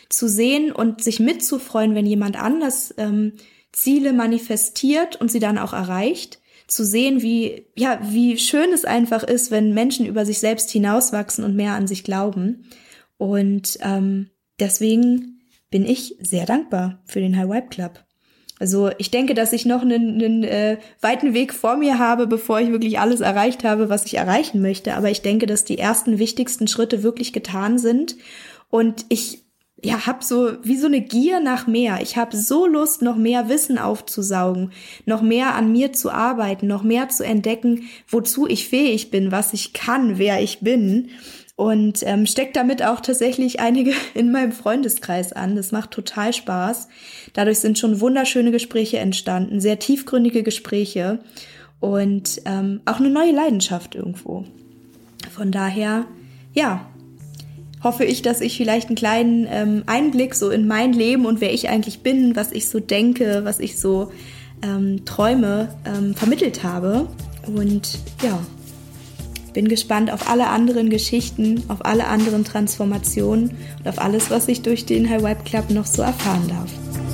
zu 0.09 0.29
sehen 0.29 0.73
und 0.73 1.03
sich 1.03 1.19
mitzufreuen, 1.19 1.95
wenn 1.95 2.07
jemand 2.07 2.41
anders 2.41 2.95
ähm, 2.97 3.33
Ziele 3.73 4.13
manifestiert 4.13 5.17
und 5.17 5.31
sie 5.31 5.41
dann 5.41 5.59
auch 5.59 5.73
erreicht, 5.73 6.41
zu 6.67 6.85
sehen, 6.85 7.23
wie 7.23 7.67
ja 7.77 8.01
wie 8.03 8.39
schön 8.39 8.73
es 8.73 8.85
einfach 8.85 9.23
ist, 9.23 9.51
wenn 9.51 9.75
Menschen 9.75 10.07
über 10.07 10.25
sich 10.27 10.39
selbst 10.39 10.71
hinauswachsen 10.71 11.45
und 11.45 11.55
mehr 11.55 11.73
an 11.73 11.87
sich 11.87 12.03
glauben. 12.03 12.65
Und 13.19 13.79
ähm, 13.83 14.31
deswegen 14.59 15.41
bin 15.71 15.85
ich 15.85 16.17
sehr 16.21 16.47
dankbar 16.47 17.03
für 17.07 17.21
den 17.21 17.37
High 17.37 17.49
Vibe 17.49 17.69
Club. 17.69 18.06
Also 18.59 18.91
ich 18.97 19.11
denke, 19.11 19.35
dass 19.35 19.53
ich 19.53 19.67
noch 19.67 19.83
einen, 19.83 20.15
einen 20.15 20.45
äh, 20.45 20.79
weiten 21.01 21.35
Weg 21.35 21.53
vor 21.53 21.77
mir 21.77 21.99
habe, 21.99 22.27
bevor 22.27 22.61
ich 22.61 22.71
wirklich 22.71 22.99
alles 22.99 23.21
erreicht 23.21 23.65
habe, 23.65 23.91
was 23.91 24.07
ich 24.07 24.15
erreichen 24.15 24.63
möchte. 24.63 24.95
Aber 24.95 25.11
ich 25.11 25.23
denke, 25.23 25.47
dass 25.47 25.65
die 25.65 25.79
ersten 25.79 26.19
wichtigsten 26.19 26.67
Schritte 26.67 27.03
wirklich 27.03 27.33
getan 27.33 27.79
sind. 27.79 28.17
Und 28.71 29.05
ich 29.11 29.43
ja, 29.83 30.07
hab 30.07 30.25
so 30.25 30.53
wie 30.63 30.79
so 30.79 30.87
eine 30.87 31.03
Gier 31.03 31.41
nach 31.41 31.67
mehr. 31.67 31.99
Ich 32.01 32.17
habe 32.17 32.35
so 32.35 32.67
Lust, 32.67 33.03
noch 33.03 33.17
mehr 33.17 33.51
Wissen 33.51 33.77
aufzusaugen, 33.77 34.73
noch 35.05 35.21
mehr 35.21 35.55
an 35.55 35.71
mir 35.71 35.93
zu 35.93 36.11
arbeiten, 36.11 36.67
noch 36.67 36.83
mehr 36.83 37.11
zu 37.11 37.25
entdecken, 37.25 37.83
wozu 38.09 38.49
ich 38.49 38.69
fähig 38.69 39.11
bin, 39.11 39.33
was 39.33 39.53
ich 39.53 39.75
kann, 39.75 40.17
wer 40.17 40.43
ich 40.43 40.61
bin 40.61 41.11
und 41.57 42.03
ähm, 42.03 42.27
steckt 42.27 42.55
damit 42.55 42.83
auch 42.83 43.01
tatsächlich 43.01 43.61
einige 43.61 43.93
in 44.15 44.31
meinem 44.31 44.53
Freundeskreis 44.53 45.33
an. 45.33 45.57
Das 45.57 45.73
macht 45.73 45.91
total 45.91 46.33
Spaß. 46.33 46.89
Dadurch 47.33 47.59
sind 47.59 47.79
schon 47.79 48.01
wunderschöne 48.01 48.51
Gespräche 48.51 48.99
entstanden, 48.99 49.61
sehr 49.61 49.79
tiefgründige 49.79 50.43
Gespräche 50.43 51.19
und 51.81 52.43
ähm, 52.45 52.81
auch 52.85 53.01
eine 53.01 53.11
neue 53.11 53.33
Leidenschaft 53.33 53.95
irgendwo. 53.95 54.45
Von 55.35 55.51
daher, 55.51 56.07
ja, 56.55 56.87
hoffe 57.83 58.05
ich, 58.05 58.23
dass 58.23 58.41
ich 58.41 58.57
vielleicht 58.57 58.89
einen 58.89 58.97
kleinen 58.97 59.47
ähm, 59.51 59.83
Einblick 59.87 60.35
so 60.35 60.51
in 60.51 60.67
mein 60.67 60.93
Leben 60.93 61.27
und 61.27 61.41
wer 61.41 61.53
ich 61.53 61.69
eigentlich 61.69 62.01
bin, 62.01 62.37
was 62.37 62.53
ich 62.53 62.69
so 62.69 62.81
denke, 62.81 63.43
was 63.45 63.61
ich 63.61 63.79
so 63.79 64.13
ähm, 64.63 65.05
träume, 65.05 65.69
ähm, 65.85 66.15
vermittelt 66.15 66.63
habe. 66.63 67.09
Und 67.47 67.99
ja, 68.23 68.39
bin 69.57 69.69
gespannt 69.69 70.13
auf 70.13 70.29
alle 70.29 70.49
anderen 70.49 70.91
Geschichten, 70.91 71.65
auf 71.69 71.83
alle 71.83 72.09
anderen 72.09 72.45
Transformationen 72.45 73.57
und 73.79 73.89
auf 73.89 73.99
alles, 73.99 74.31
was 74.31 74.49
ich 74.49 74.61
durch 74.61 74.85
den 74.85 75.09
High 75.09 75.23
Vibe 75.23 75.45
Club 75.47 75.71
noch 75.71 75.87
so 75.87 76.03
erfahren 76.03 76.47
darf. 76.47 77.06